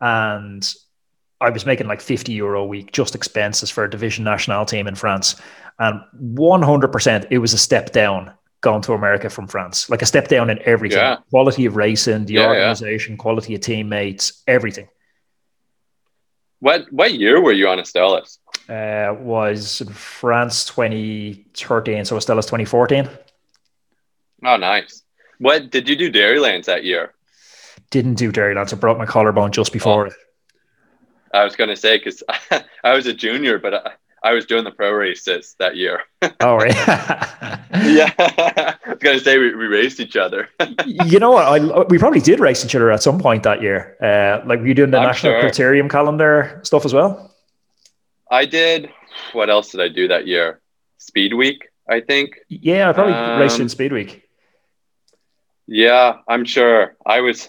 And 0.00 0.68
I 1.40 1.50
was 1.50 1.66
making 1.66 1.86
like 1.86 2.00
50 2.00 2.32
euro 2.32 2.62
a 2.62 2.66
week, 2.66 2.92
just 2.92 3.14
expenses 3.14 3.70
for 3.70 3.84
a 3.84 3.90
division 3.90 4.24
national 4.24 4.64
team 4.64 4.86
in 4.86 4.94
France. 4.94 5.36
And 5.78 6.00
100%, 6.18 7.26
it 7.30 7.38
was 7.38 7.52
a 7.52 7.58
step 7.58 7.92
down 7.92 8.32
going 8.62 8.82
to 8.82 8.94
America 8.94 9.28
from 9.28 9.46
France, 9.46 9.90
like 9.90 10.02
a 10.02 10.06
step 10.06 10.28
down 10.28 10.48
in 10.50 10.58
everything 10.64 10.98
yeah. 10.98 11.18
quality 11.30 11.66
of 11.66 11.76
racing, 11.76 12.24
the 12.24 12.34
yeah, 12.34 12.48
organization, 12.48 13.12
yeah. 13.12 13.18
quality 13.18 13.54
of 13.54 13.60
teammates, 13.60 14.42
everything. 14.46 14.88
What 16.60 16.90
what 16.90 17.14
year 17.14 17.40
were 17.40 17.52
you 17.52 17.68
on 17.68 17.78
Astellas? 17.78 18.38
Uh, 18.68 19.14
was 19.20 19.82
France 19.92 20.64
2013, 20.64 22.04
so 22.06 22.16
Astellas 22.16 22.46
2014. 22.46 23.08
Oh, 24.44 24.56
nice. 24.56 25.02
What 25.38 25.70
did 25.70 25.88
you 25.88 25.96
do 25.96 26.10
Dairylands 26.10 26.66
that 26.66 26.82
year? 26.82 27.14
Didn't 27.90 28.14
do 28.14 28.32
Dairylands. 28.32 28.72
I 28.72 28.76
broke 28.76 28.98
my 28.98 29.06
collarbone 29.06 29.52
just 29.52 29.72
before 29.72 30.06
oh. 30.06 30.08
it. 30.08 30.14
I 31.36 31.44
was 31.44 31.54
going 31.54 31.70
to 31.70 31.76
say 31.76 31.98
because 31.98 32.22
I 32.84 32.94
was 32.94 33.06
a 33.06 33.14
junior, 33.14 33.58
but 33.58 33.74
I, 33.74 33.92
I 34.22 34.32
was 34.32 34.46
doing 34.46 34.64
the 34.64 34.70
pro 34.70 34.90
races 34.92 35.54
that 35.58 35.76
year. 35.76 36.00
oh, 36.40 36.56
right. 36.56 36.74
yeah, 37.84 38.12
I 38.18 38.76
was 38.88 38.98
going 38.98 39.18
to 39.18 39.24
say 39.24 39.38
we, 39.38 39.54
we 39.54 39.66
raced 39.66 40.00
each 40.00 40.16
other. 40.16 40.48
you 40.86 41.18
know 41.18 41.30
what? 41.30 41.44
I, 41.44 41.82
we 41.84 41.98
probably 41.98 42.20
did 42.20 42.40
race 42.40 42.64
each 42.64 42.74
other 42.74 42.90
at 42.90 43.02
some 43.02 43.18
point 43.18 43.42
that 43.42 43.62
year. 43.62 43.96
Uh, 44.02 44.46
like 44.46 44.60
were 44.60 44.66
you 44.66 44.74
doing 44.74 44.90
the 44.90 44.98
I'm 44.98 45.08
national 45.08 45.40
sure. 45.40 45.50
criterium 45.50 45.90
calendar 45.90 46.60
stuff 46.64 46.84
as 46.84 46.94
well? 46.94 47.34
I 48.30 48.46
did. 48.46 48.90
What 49.32 49.50
else 49.50 49.70
did 49.70 49.80
I 49.80 49.88
do 49.88 50.08
that 50.08 50.26
year? 50.26 50.60
Speed 50.98 51.34
Week, 51.34 51.68
I 51.88 52.00
think. 52.00 52.38
Yeah, 52.48 52.88
I 52.88 52.92
probably 52.92 53.14
um, 53.14 53.40
raced 53.40 53.60
in 53.60 53.68
Speed 53.68 53.92
Week. 53.92 54.22
Yeah, 55.66 56.18
I'm 56.28 56.44
sure. 56.44 56.96
I 57.04 57.20
was 57.20 57.48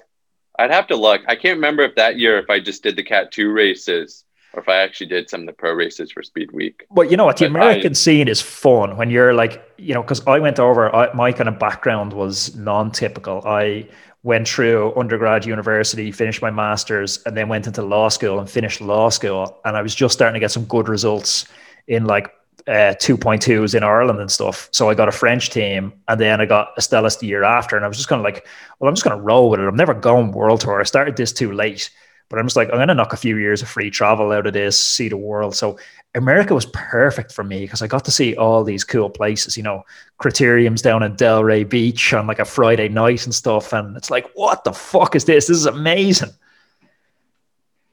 I'd 0.60 0.72
have 0.72 0.88
to 0.88 0.96
look. 0.96 1.22
I 1.28 1.36
can't 1.36 1.58
remember 1.58 1.84
if 1.84 1.96
that 1.96 2.17
year 2.17 2.38
if 2.39 2.50
I 2.50 2.60
just 2.60 2.84
did 2.84 2.96
the 2.96 3.04
Cat 3.04 3.32
Two 3.32 3.52
races 3.52 4.24
or 4.54 4.62
if 4.62 4.70
I 4.70 4.78
actually 4.78 5.08
did 5.08 5.30
some 5.30 5.41
of 5.41 5.48
the 5.48 5.54
pro 5.54 5.74
races 5.74 6.12
for 6.12 6.24
Speed 6.24 6.52
Week. 6.52 6.86
But 6.89 7.12
you 7.12 7.17
know 7.17 7.26
what? 7.26 7.38
The 7.38 7.46
but 7.46 7.62
American 7.62 7.91
I, 7.91 7.93
scene 7.93 8.28
is 8.28 8.41
fun 8.41 8.98
when 8.98 9.10
you're 9.10 9.34
like, 9.34 9.62
you 9.78 9.93
know, 9.93 10.02
because 10.02 10.26
I 10.26 10.39
went 10.39 10.60
over. 10.60 10.93
I, 10.96 11.13
my 11.13 11.32
kind 11.32 11.48
of 11.48 11.60
background 11.60 12.13
was 12.13 12.56
non-typical. 12.56 13.43
I 13.46 13.88
went 14.24 14.48
through 14.48 14.93
undergrad 14.96 15.46
university, 15.46 16.12
finished 16.12 16.41
my 16.41 16.50
masters, 16.50 17.22
and 17.26 17.38
then 17.38 17.48
went 17.48 17.67
into 17.67 17.84
law 17.84 18.10
school 18.10 18.39
and 18.39 18.50
finished 18.50 18.82
law 18.82 19.10
school. 19.10 19.60
And 19.63 19.78
I 19.78 19.82
was 19.82 19.93
just 19.93 20.13
starting 20.13 20.34
to 20.34 20.39
get 20.39 20.52
some 20.52 20.65
good 20.65 20.89
results 20.89 21.48
in 21.88 22.06
like 22.06 22.32
uh, 22.67 22.93
2.2s 22.99 23.75
in 23.75 23.84
Ireland 23.84 24.19
and 24.19 24.30
stuff. 24.30 24.67
So 24.71 24.89
I 24.89 24.93
got 24.93 25.08
a 25.08 25.12
French 25.13 25.49
team 25.49 25.93
and 26.08 26.19
then 26.19 26.41
I 26.41 26.45
got 26.45 26.75
Astellas 26.75 27.19
the 27.19 27.27
year 27.27 27.43
after. 27.43 27.75
And 27.75 27.86
I 27.86 27.88
was 27.88 27.97
just 27.97 28.10
kind 28.10 28.19
of 28.19 28.25
like, 28.25 28.45
well, 28.80 28.89
I'm 28.89 28.95
just 28.95 29.06
going 29.06 29.17
to 29.17 29.23
roll 29.23 29.49
with 29.49 29.62
it. 29.62 29.67
I'm 29.67 29.75
never 29.75 29.93
going 29.93 30.32
world 30.32 30.62
tour. 30.62 30.82
I 30.82 30.84
started 30.84 31.15
this 31.15 31.32
too 31.32 31.53
late, 31.53 31.89
but 32.27 32.39
I'm 32.39 32.45
just 32.45 32.58
like, 32.58 32.67
I'm 32.69 32.75
going 32.75 32.89
to 32.89 32.93
knock 32.93 33.13
a 33.13 33.17
few 33.17 33.38
years 33.38 33.62
of 33.62 33.69
free 33.69 33.89
travel 33.89 34.32
out 34.32 34.47
of 34.47 34.53
this, 34.53 34.80
see 34.80 35.08
the 35.08 35.15
world. 35.15 35.56
So 35.56 35.80
America 36.13 36.53
was 36.53 36.65
perfect 36.65 37.32
for 37.32 37.43
me 37.43 37.62
because 37.62 37.82
I 37.82 37.88
got 37.88 38.03
to 38.06 38.12
see 38.12 38.36
all 38.36 38.65
these 38.65 38.84
cool 38.84 39.10
places, 39.10 39.56
you 39.56 39.63
know, 39.63 39.86
criteriums 40.19 40.82
down 40.82 41.03
in 41.03 41.15
Delray 41.15 41.67
Beach 41.67 42.13
on 42.13 42.27
like 42.27 42.39
a 42.39 42.45
Friday 42.45 42.89
night 42.89 43.23
and 43.23 43.34
stuff. 43.34 43.71
And 43.71 43.95
it's 43.95 44.12
like, 44.12 44.30
what 44.34 44.65
the 44.65 44.73
fuck 44.73 45.15
is 45.15 45.23
this? 45.23 45.47
This 45.47 45.58
is 45.58 45.67
amazing. 45.67 46.32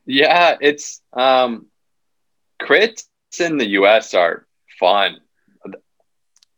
Yeah, 0.06 0.56
it's 0.60 1.00
um 1.12 1.66
crits 2.60 3.04
in 3.38 3.56
the 3.56 3.68
US 3.68 4.14
are 4.14 4.46
fun. 4.78 5.18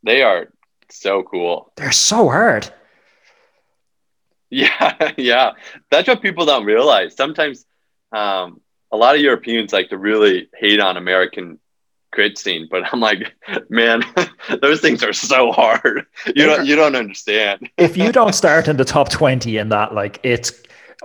They 0.02 0.22
are 0.22 0.48
so 0.90 1.22
cool. 1.22 1.72
They're 1.76 1.92
so 1.92 2.28
hard. 2.28 2.72
Yeah, 4.50 5.12
yeah. 5.16 5.52
That's 5.90 6.08
what 6.08 6.22
people 6.22 6.46
don't 6.46 6.64
realize. 6.64 7.16
Sometimes 7.16 7.64
um, 8.12 8.60
a 8.92 8.96
lot 8.96 9.14
of 9.14 9.20
Europeans 9.20 9.72
like 9.72 9.90
to 9.90 9.98
really 9.98 10.48
hate 10.54 10.80
on 10.80 10.96
American 10.96 11.58
crit 12.12 12.38
scene, 12.38 12.68
but 12.70 12.82
I'm 12.92 13.00
like, 13.00 13.34
man, 13.68 14.02
those 14.62 14.80
things 14.80 15.02
are 15.02 15.12
so 15.12 15.52
hard. 15.52 16.06
You 16.26 16.46
don't 16.46 16.66
you 16.66 16.76
don't 16.76 16.96
understand. 16.96 17.70
if 17.76 17.96
you 17.96 18.12
don't 18.12 18.34
start 18.34 18.68
in 18.68 18.76
the 18.76 18.84
top 18.84 19.10
20 19.10 19.56
in 19.56 19.68
that, 19.70 19.94
like 19.94 20.20
it's 20.22 20.52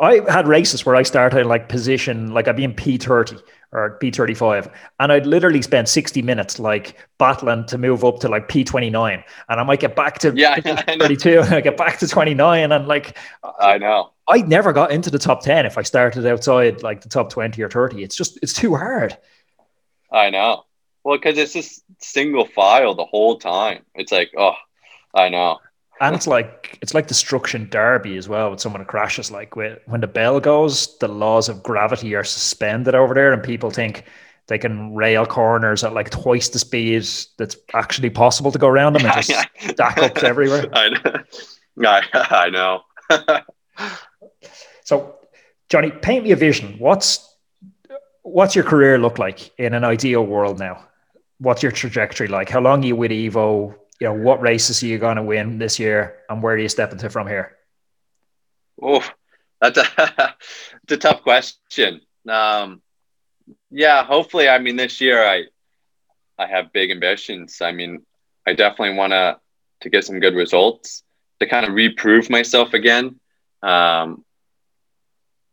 I 0.02 0.22
had 0.28 0.48
races 0.48 0.84
where 0.84 0.96
I 0.96 1.04
started 1.04 1.42
in 1.42 1.48
like 1.48 1.70
position, 1.70 2.34
like 2.34 2.48
I'd 2.48 2.56
be 2.56 2.64
in 2.64 2.74
P30 2.74 3.40
or 3.72 4.00
P35. 4.02 4.74
And 5.00 5.12
I'd 5.12 5.28
literally 5.28 5.62
spend 5.62 5.88
60 5.88 6.24
minutes 6.24 6.58
like 6.58 6.98
battling 7.20 7.66
to 7.68 7.78
move 7.78 8.04
up 8.04 8.20
to 8.22 8.28
like 8.28 8.48
P29. 8.48 9.24
And 9.48 9.60
I 9.60 9.64
might 9.64 9.80
get 9.80 9.96
back 9.96 10.18
to 10.20 10.34
yeah, 10.36 10.56
32 10.60 11.42
and 11.42 11.54
I 11.54 11.62
get 11.62 11.78
back 11.78 12.00
to 12.00 12.08
29. 12.08 12.72
And 12.72 12.88
like, 12.88 13.16
I 13.60 13.78
know. 13.78 14.12
I 14.28 14.40
never 14.40 14.74
got 14.74 14.92
into 14.92 15.12
the 15.12 15.20
top 15.20 15.42
10 15.42 15.68
if 15.68 15.78
I 15.78 15.84
started 15.84 16.26
outside 16.26 16.82
like 16.82 17.02
the 17.02 17.10
top 17.10 17.30
20 17.30 17.62
or 17.62 17.70
30. 17.70 18.04
It's 18.04 18.16
just, 18.16 18.40
it's 18.42 18.54
too 18.54 18.76
hard. 18.76 19.16
I 20.12 20.32
know. 20.32 20.66
Well, 21.04 21.18
because 21.18 21.38
it's 21.38 21.54
just 21.54 21.84
single 22.00 22.46
file 22.46 22.96
the 22.96 23.06
whole 23.06 23.38
time. 23.38 23.84
It's 23.94 24.12
like, 24.12 24.32
oh, 24.36 24.56
I 25.14 25.30
know 25.30 25.60
and 26.02 26.16
it's 26.16 26.28
like 26.28 26.80
it's 26.82 26.94
like 26.94 27.08
destruction 27.08 27.70
derby 27.70 28.18
as 28.18 28.28
well. 28.28 28.50
When 28.50 28.58
someone 28.58 28.84
crashes, 28.86 29.32
like 29.32 29.56
when 29.56 30.02
the 30.02 30.08
bell 30.08 30.40
goes, 30.40 30.98
the 30.98 31.08
laws 31.08 31.48
of 31.48 31.62
gravity 31.62 32.16
are 32.16 32.24
suspended 32.24 32.96
over 32.96 33.14
there, 33.14 33.32
and 33.32 33.42
people 33.42 33.70
think 33.70 34.04
they 34.48 34.58
can 34.58 34.96
rail 34.96 35.28
corners 35.28 35.84
at 35.84 35.94
like 35.94 36.10
twice 36.10 36.50
the 36.50 36.60
speed 36.60 37.08
that's 37.38 37.56
actually 37.76 38.10
possible 38.10 38.52
to 38.52 38.58
go 38.58 38.68
around 38.68 38.94
them, 38.94 39.06
and 39.06 39.14
just 39.14 39.32
stack 39.60 40.00
ups 40.00 40.24
everywhere. 40.24 40.66
I 40.74 40.90
know. 40.90 41.88
I, 41.88 42.02
I 42.14 42.50
know. 42.50 42.82
so, 44.84 45.16
Jonny, 45.70 45.92
paint 45.92 46.24
me 46.24 46.32
a 46.32 46.36
vision. 46.36 46.78
What's 46.80 47.28
what's 48.24 48.56
your 48.56 48.66
career 48.66 48.98
look 48.98 49.20
like 49.20 49.52
in 49.60 49.76
an 49.76 49.84
ideal 49.84 50.26
world 50.26 50.58
now? 50.58 50.84
What's 51.38 51.62
your 51.62 51.72
trajectory 51.72 52.28
like? 52.28 52.50
How 52.50 52.60
long 52.60 52.84
are 52.84 52.88
you 52.88 52.96
with 52.96 53.12
Evo? 53.12 53.76
You 54.02 54.08
know, 54.08 54.14
what 54.14 54.42
races 54.42 54.82
are 54.82 54.88
you 54.88 54.98
going 54.98 55.18
to 55.18 55.24
win 55.24 55.60
this 55.60 55.78
year 55.78 56.18
and 56.28 56.42
where 56.42 56.58
do 56.58 56.64
you 56.64 56.70
step 56.70 56.92
into 56.92 57.08
from 57.08 57.28
here? 57.28 57.56
Oh, 58.82 59.08
that's 59.62 59.78
a, 59.78 59.86
it's 60.84 60.94
a 60.94 60.98
tough 60.98 61.22
question. 61.22 62.02
Um, 62.28 62.82
yeah, 63.70 64.04
hopefully, 64.04 64.50
I 64.50 64.58
mean, 64.58 64.76
this 64.76 65.02
year 65.02 65.24
I, 65.24 65.44
I 66.40 66.48
have 66.48 66.74
big 66.74 66.90
ambitions. 66.90 67.62
I 67.62 67.74
mean, 67.74 68.04
I 68.48 68.54
definitely 68.54 68.98
want 68.98 69.14
to, 69.14 69.40
to 69.82 69.90
get 69.92 70.04
some 70.04 70.20
good 70.20 70.34
results 70.34 71.04
to 71.40 71.46
kind 71.46 71.68
of 71.68 71.74
reprove 71.74 72.28
myself 72.28 72.74
again. 72.74 73.20
Um, 73.62 74.26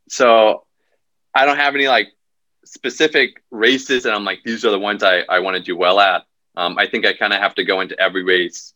so 0.08 0.64
I 1.34 1.44
don't 1.44 1.58
have 1.58 1.74
any 1.74 1.86
like 1.86 2.08
specific 2.64 3.42
races 3.50 4.06
and 4.06 4.14
I'm 4.14 4.24
like, 4.24 4.40
these 4.42 4.64
are 4.64 4.70
the 4.70 4.78
ones 4.78 5.02
I, 5.02 5.20
I 5.28 5.40
want 5.40 5.58
to 5.58 5.62
do 5.62 5.76
well 5.76 6.00
at 6.00 6.24
um, 6.58 6.76
I 6.76 6.88
think 6.88 7.06
I 7.06 7.14
kind 7.14 7.32
of 7.32 7.40
have 7.40 7.54
to 7.54 7.64
go 7.64 7.80
into 7.80 7.98
every 8.00 8.24
race 8.24 8.74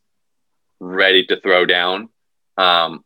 ready 0.78 1.26
to 1.26 1.40
throw 1.40 1.66
down. 1.66 2.10
Um, 2.56 3.04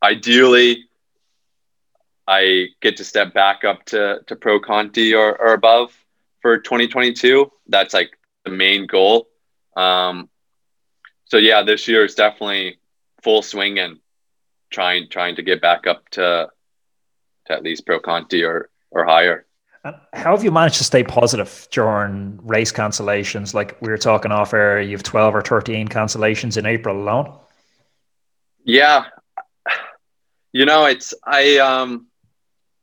ideally, 0.00 0.84
I 2.28 2.68
get 2.80 2.98
to 2.98 3.04
step 3.04 3.34
back 3.34 3.64
up 3.64 3.84
to, 3.86 4.20
to 4.28 4.36
Pro 4.36 4.60
Conti 4.60 5.12
or, 5.12 5.36
or 5.36 5.54
above 5.54 5.92
for 6.40 6.58
2022. 6.58 7.50
That's 7.66 7.92
like 7.92 8.16
the 8.44 8.52
main 8.52 8.86
goal. 8.86 9.28
Um, 9.76 10.28
so 11.24 11.36
yeah, 11.36 11.64
this 11.64 11.88
year 11.88 12.04
is 12.04 12.14
definitely 12.14 12.78
full 13.24 13.42
swing 13.42 13.80
and 13.80 13.98
trying 14.70 15.08
trying 15.08 15.34
to 15.34 15.42
get 15.42 15.60
back 15.60 15.88
up 15.88 16.08
to 16.10 16.48
to 17.46 17.52
at 17.52 17.64
least 17.64 17.86
Pro 17.86 17.98
Conti 17.98 18.44
or 18.44 18.70
or 18.92 19.04
higher. 19.04 19.46
And 19.84 19.96
how 20.12 20.32
have 20.32 20.44
you 20.44 20.50
managed 20.50 20.76
to 20.76 20.84
stay 20.84 21.02
positive 21.02 21.66
during 21.70 22.38
race 22.42 22.72
cancellations? 22.72 23.54
Like 23.54 23.80
we 23.80 23.88
were 23.88 23.98
talking 23.98 24.30
off 24.30 24.52
air, 24.52 24.80
you 24.80 24.92
have 24.92 25.02
12 25.02 25.34
or 25.34 25.42
13 25.42 25.88
cancellations 25.88 26.56
in 26.56 26.66
April 26.66 27.00
alone. 27.00 27.38
Yeah. 28.64 29.04
You 30.52 30.66
know, 30.66 30.84
it's, 30.84 31.14
I, 31.24 31.58
um, 31.58 32.08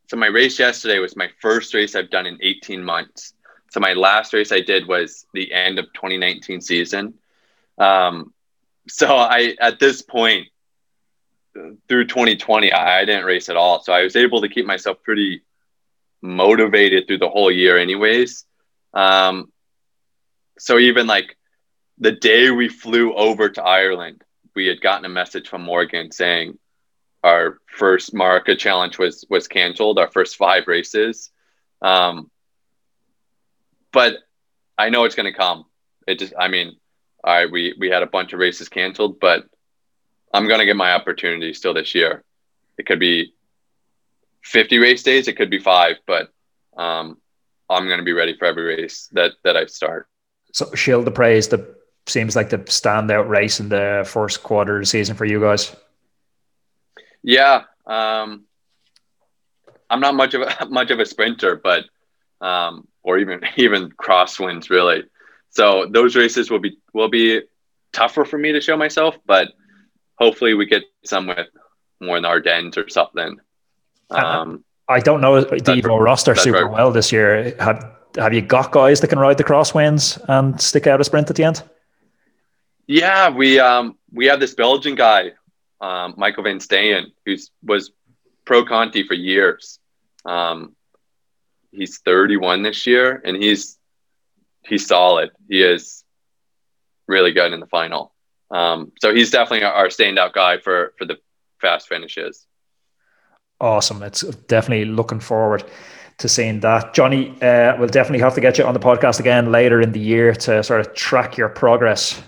so 0.10 0.18
my 0.18 0.28
race 0.28 0.58
yesterday 0.58 1.00
was 1.00 1.16
my 1.16 1.30
first 1.42 1.74
race 1.74 1.96
I've 1.96 2.10
done 2.10 2.26
in 2.26 2.38
18 2.42 2.84
months. 2.84 3.34
So 3.72 3.80
my 3.80 3.94
last 3.94 4.34
race 4.34 4.52
I 4.52 4.62
did 4.62 4.88
was 4.88 5.26
the 5.34 5.52
end 5.52 5.78
of 5.78 5.86
2019 5.94 6.62
season. 6.62 7.14
Um, 7.78 8.34
so 8.88 9.16
I, 9.16 9.56
at 9.60 9.80
this 9.80 10.02
point, 10.02 10.48
through 11.88 12.08
2020, 12.08 12.72
I, 12.72 13.02
I 13.02 13.06
didn't 13.06 13.26
race 13.26 13.50
at 13.50 13.58
all. 13.58 13.84
So 13.84 13.92
I 13.92 14.04
was 14.04 14.16
able 14.16 14.42
to 14.42 14.50
keep 14.50 14.66
myself 14.66 15.04
pretty 15.04 15.42
motivated 16.22 17.08
through 17.08 17.20
the 17.20 17.30
whole 17.30 17.52
year, 17.52 17.78
anyways. 17.78 18.46
Um, 18.94 19.52
so 20.58 20.80
even 20.80 21.08
like 21.08 21.38
the 21.98 22.12
day 22.12 22.52
we 22.52 22.70
flew 22.70 23.14
over 23.14 23.50
to 23.50 23.64
Ireland, 23.64 24.24
we 24.56 24.68
had 24.68 24.82
gotten 24.82 25.06
a 25.06 25.10
message 25.10 25.48
from 25.50 25.64
Morgan 25.64 26.12
saying 26.12 26.58
our 27.24 27.60
first 27.68 28.14
Marca 28.14 28.56
challenge 28.56 28.98
was 28.98 29.26
was 29.30 29.48
canceled, 29.48 30.00
our 30.00 30.10
first 30.10 30.36
five 30.36 30.68
races. 30.68 31.32
Um, 31.82 32.32
but 33.92 34.16
I 34.78 34.90
know 34.90 35.04
it's 35.04 35.16
going 35.16 35.32
to 35.32 35.38
come. 35.38 35.66
It 36.08 36.20
just, 36.20 36.34
I 36.40 36.48
mean, 36.48 36.78
I 37.24 37.46
we 37.48 37.76
we 37.80 37.90
had 37.90 38.04
a 38.04 38.08
bunch 38.08 38.34
of 38.34 38.40
races 38.40 38.70
canceled, 38.70 39.20
but 39.20 39.46
I'm 40.34 40.48
going 40.48 40.60
to 40.60 40.66
get 40.66 40.76
my 40.76 40.94
opportunity 40.94 41.54
still 41.54 41.74
this 41.74 41.96
year. 41.96 42.24
It 42.78 42.86
could 42.86 43.00
be 43.00 43.34
50 44.48 44.78
race 44.78 45.04
days, 45.04 45.28
it 45.28 45.36
could 45.36 45.50
be 45.50 45.60
five, 45.60 45.98
but 46.06 46.32
um, 46.78 47.18
I'm 47.70 47.86
going 47.88 48.00
to 48.00 48.06
be 48.06 48.14
ready 48.14 48.36
for 48.38 48.46
every 48.46 48.64
race 48.64 49.10
that 49.12 49.34
that 49.44 49.58
I 49.58 49.66
start. 49.66 50.08
So 50.54 50.74
Shield 50.74 51.06
the 51.06 51.12
Praise 51.12 51.50
the 51.50 51.76
seems 52.08 52.36
like 52.36 52.50
the 52.50 52.60
standout 52.60 53.28
race 53.28 53.60
in 53.60 53.70
the 53.70 54.04
first 54.08 54.44
quarter 54.44 54.78
of 54.78 54.84
the 54.84 54.86
season 54.86 55.16
for 55.16 55.26
you 55.26 55.42
guys. 55.42 55.76
Yeah, 57.22 57.64
um, 57.86 58.46
I'm 59.90 60.00
not 60.00 60.16
much 60.16 60.34
of 60.34 60.42
a 60.42 60.66
much 60.70 60.92
of 60.92 61.00
a 61.00 61.06
sprinter, 61.06 61.60
but 61.62 61.86
um, 62.40 62.88
or 63.04 63.18
even 63.18 63.42
even 63.58 63.90
crosswinds 63.92 64.70
really. 64.70 65.04
So 65.50 65.88
those 65.90 66.16
races 66.16 66.50
will 66.50 66.60
be 66.60 66.78
will 66.94 67.10
be 67.10 67.42
tougher 67.92 68.24
for 68.24 68.38
me 68.38 68.54
to 68.54 68.62
show 68.62 68.78
myself, 68.78 69.18
but 69.26 69.50
hopefully 70.16 70.54
we 70.54 70.66
get 70.66 70.84
some 71.04 71.28
with 71.28 71.48
more 72.00 72.18
in 72.18 72.26
Ardennes 72.26 72.78
or 72.78 72.88
something. 72.88 73.40
Um, 74.10 74.64
I 74.88 75.00
don't 75.00 75.22
know 75.22 75.42
the 75.42 75.56
Evo 75.56 76.00
roster 76.00 76.36
super 76.36 76.66
right. 76.66 76.72
well 76.72 76.92
this 76.92 77.12
year. 77.12 77.56
Have 77.60 77.92
have 78.18 78.34
you 78.34 78.42
got 78.42 78.72
guys 78.72 79.02
that 79.02 79.08
can 79.08 79.20
ride 79.20 79.38
the 79.38 79.44
crosswinds 79.44 80.24
and 80.28 80.60
stick 80.60 80.88
out 80.88 81.02
a 81.02 81.04
sprint 81.04 81.30
at 81.30 81.36
the 81.36 81.44
end? 81.44 81.64
Yeah, 82.88 83.30
we 83.30 83.60
um 83.60 83.98
we 84.12 84.28
have 84.28 84.40
this 84.40 84.54
Belgian 84.54 84.96
guy, 84.96 85.34
um, 85.82 86.14
Michael 86.18 86.44
Van 86.44 86.60
Staeyen, 86.60 87.12
who's 87.26 87.52
was 87.62 87.92
pro 88.46 88.66
Conti 88.66 89.04
for 89.04 89.14
years. 89.14 89.80
Um, 90.26 90.76
he's 91.72 92.00
31 92.00 92.64
this 92.64 92.88
year, 92.88 93.22
and 93.24 93.36
he's 93.36 93.78
he's 94.64 94.88
solid. 94.88 95.32
He 95.50 95.62
is 95.62 96.04
really 97.08 97.34
good 97.34 97.52
in 97.52 97.60
the 97.60 97.68
final. 97.68 98.14
Um, 98.50 98.94
so 99.02 99.14
he's 99.14 99.32
definitely 99.32 99.66
our 99.66 99.88
standout 99.88 100.32
guy 100.32 100.60
for 100.60 100.94
for 100.98 101.06
the 101.06 101.18
fast 101.60 101.90
finishes. 101.90 102.47
Awesome! 103.60 104.04
It's 104.04 104.22
definitely 104.22 104.86
looking 104.86 105.20
forward 105.20 105.64
to 106.20 106.30
seeing 106.30 106.60
that. 106.62 106.94
Jonny, 106.94 107.30
uh, 107.42 107.76
we'll 107.78 107.88
definitely 107.88 108.20
have 108.20 108.36
to 108.36 108.42
get 108.42 108.58
you 108.58 108.66
on 108.66 108.74
the 108.74 108.80
podcast 108.80 109.20
again 109.20 109.52
later 109.52 109.82
in 109.82 109.92
the 109.92 110.00
year 110.00 110.34
to 110.34 110.64
sort 110.64 110.82
of 110.82 110.94
track 110.94 111.38
your 111.38 111.50
progress. 111.50 112.22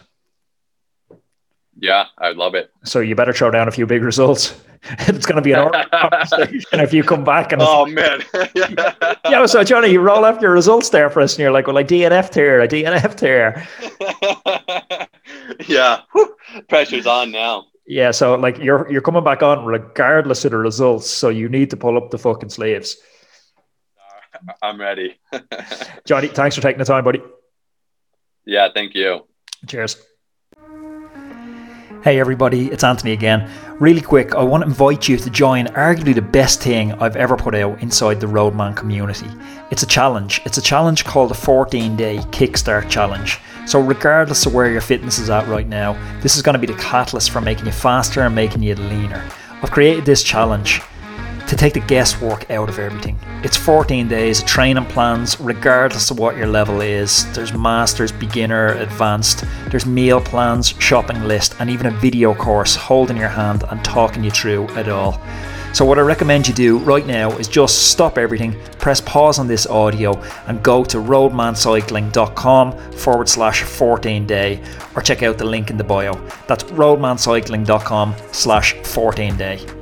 Yeah, 1.81 2.05
I'd 2.17 2.35
love 2.35 2.55
it. 2.55 2.71
So 2.83 2.99
you 2.99 3.15
better 3.15 3.33
throw 3.33 3.51
down 3.51 3.67
a 3.67 3.71
few 3.71 3.85
big 3.85 4.03
results. 4.03 4.59
it's 4.99 5.25
going 5.25 5.35
to 5.35 5.41
be 5.41 5.53
an 5.53 5.71
conversation 5.91 6.79
if 6.79 6.93
you 6.93 7.03
come 7.03 7.23
back 7.23 7.51
and 7.51 7.61
oh 7.61 7.85
man, 7.85 8.23
yeah. 8.55 9.45
So 9.45 9.63
Jonny, 9.63 9.89
you 9.91 10.01
roll 10.01 10.23
up 10.25 10.41
your 10.41 10.51
results 10.51 10.89
there 10.89 11.09
for 11.09 11.21
us, 11.21 11.33
and 11.33 11.39
you're 11.39 11.51
like, 11.51 11.67
"Well, 11.67 11.77
I 11.77 11.83
DNF'd 11.83 12.33
here, 12.33 12.61
I 12.61 12.67
DNF'd 12.67 13.19
here." 13.19 13.67
yeah, 15.67 16.01
Whew. 16.13 16.35
pressure's 16.69 17.07
on 17.07 17.31
now. 17.31 17.65
Yeah, 17.89 18.11
so 18.11 18.35
like 18.35 18.59
you're 18.59 18.89
you're 18.91 19.01
coming 19.01 19.23
back 19.23 19.41
on 19.41 19.65
regardless 19.65 20.45
of 20.45 20.51
the 20.51 20.57
results, 20.57 21.09
so 21.09 21.29
you 21.29 21.49
need 21.49 21.71
to 21.71 21.75
pull 21.75 21.97
up 21.97 22.11
the 22.11 22.19
fucking 22.19 22.49
sleeves. 22.49 22.97
I'm 24.61 24.79
ready. 24.79 25.19
Jonny, 26.05 26.27
thanks 26.27 26.55
for 26.55 26.61
taking 26.61 26.77
the 26.77 26.85
time, 26.85 27.03
buddy. 27.03 27.19
Yeah, 28.45 28.67
thank 28.71 28.93
you. 28.93 29.25
Cheers. 29.65 29.97
Hey 32.01 32.17
everybody, 32.17 32.67
it's 32.67 32.85
Anthony 32.85 33.11
again. 33.11 33.51
Really 33.77 33.99
quick, 33.99 34.33
I 34.33 34.41
want 34.41 34.63
to 34.63 34.69
invite 34.69 35.09
you 35.09 35.17
to 35.17 35.29
join 35.29 35.65
arguably 35.65 36.15
the 36.15 36.21
best 36.21 36.61
thing 36.61 36.93
I've 36.93 37.17
ever 37.17 37.35
put 37.35 37.53
out 37.53 37.81
inside 37.81 38.21
the 38.21 38.27
Roadman 38.27 38.73
community. 38.73 39.27
It's 39.69 39.83
a 39.83 39.85
challenge. 39.85 40.39
It's 40.45 40.57
a 40.57 40.61
challenge 40.61 41.03
called 41.03 41.29
the 41.29 41.35
14 41.35 41.97
Day 41.97 42.19
Kickstart 42.31 42.89
Challenge. 42.89 43.37
So, 43.67 43.81
regardless 43.81 44.45
of 44.45 44.53
where 44.53 44.71
your 44.71 44.79
fitness 44.79 45.19
is 45.19 45.29
at 45.29 45.45
right 45.49 45.67
now, 45.67 45.91
this 46.21 46.37
is 46.37 46.41
going 46.41 46.53
to 46.53 46.65
be 46.65 46.73
the 46.73 46.79
catalyst 46.79 47.31
for 47.31 47.41
making 47.41 47.65
you 47.65 47.73
faster 47.73 48.21
and 48.21 48.33
making 48.33 48.63
you 48.63 48.75
leaner. 48.75 49.21
I've 49.61 49.71
created 49.71 50.05
this 50.05 50.23
challenge 50.23 50.81
to 51.49 51.55
take 51.55 51.73
the 51.73 51.79
guesswork 51.79 52.49
out 52.51 52.69
of 52.69 52.77
everything. 52.77 53.17
It's 53.43 53.57
14 53.57 54.07
days 54.07 54.41
of 54.41 54.47
training 54.47 54.85
plans, 54.85 55.39
regardless 55.39 56.11
of 56.11 56.19
what 56.19 56.37
your 56.37 56.45
level 56.45 56.79
is. 56.79 57.25
There's 57.33 57.53
masters, 57.53 58.11
beginner, 58.11 58.67
advanced. 58.75 59.43
There's 59.69 59.87
meal 59.87 60.21
plans, 60.21 60.75
shopping 60.79 61.23
list, 61.23 61.55
and 61.59 61.71
even 61.71 61.87
a 61.87 61.91
video 61.91 62.35
course 62.35 62.75
holding 62.75 63.17
your 63.17 63.29
hand 63.29 63.63
and 63.67 63.83
talking 63.83 64.23
you 64.23 64.29
through 64.29 64.69
it 64.77 64.89
all. 64.89 65.19
So, 65.73 65.85
what 65.85 65.97
I 65.97 66.01
recommend 66.01 66.47
you 66.47 66.53
do 66.53 66.77
right 66.79 67.05
now 67.05 67.31
is 67.37 67.47
just 67.47 67.89
stop 67.91 68.19
everything, 68.19 68.55
press 68.77 69.01
pause 69.01 69.39
on 69.39 69.47
this 69.47 69.65
audio, 69.65 70.19
and 70.47 70.61
go 70.61 70.83
to 70.83 70.97
roadmancycling.com 70.97 72.91
forward 72.91 73.29
slash 73.29 73.63
14 73.63 74.27
day, 74.27 74.63
or 74.95 75.01
check 75.01 75.23
out 75.23 75.37
the 75.39 75.45
link 75.45 75.71
in 75.71 75.77
the 75.77 75.83
bio. 75.83 76.13
That's 76.47 76.63
roadmancycling.com 76.65 78.15
slash 78.31 78.73
14 78.83 79.37
day. 79.37 79.78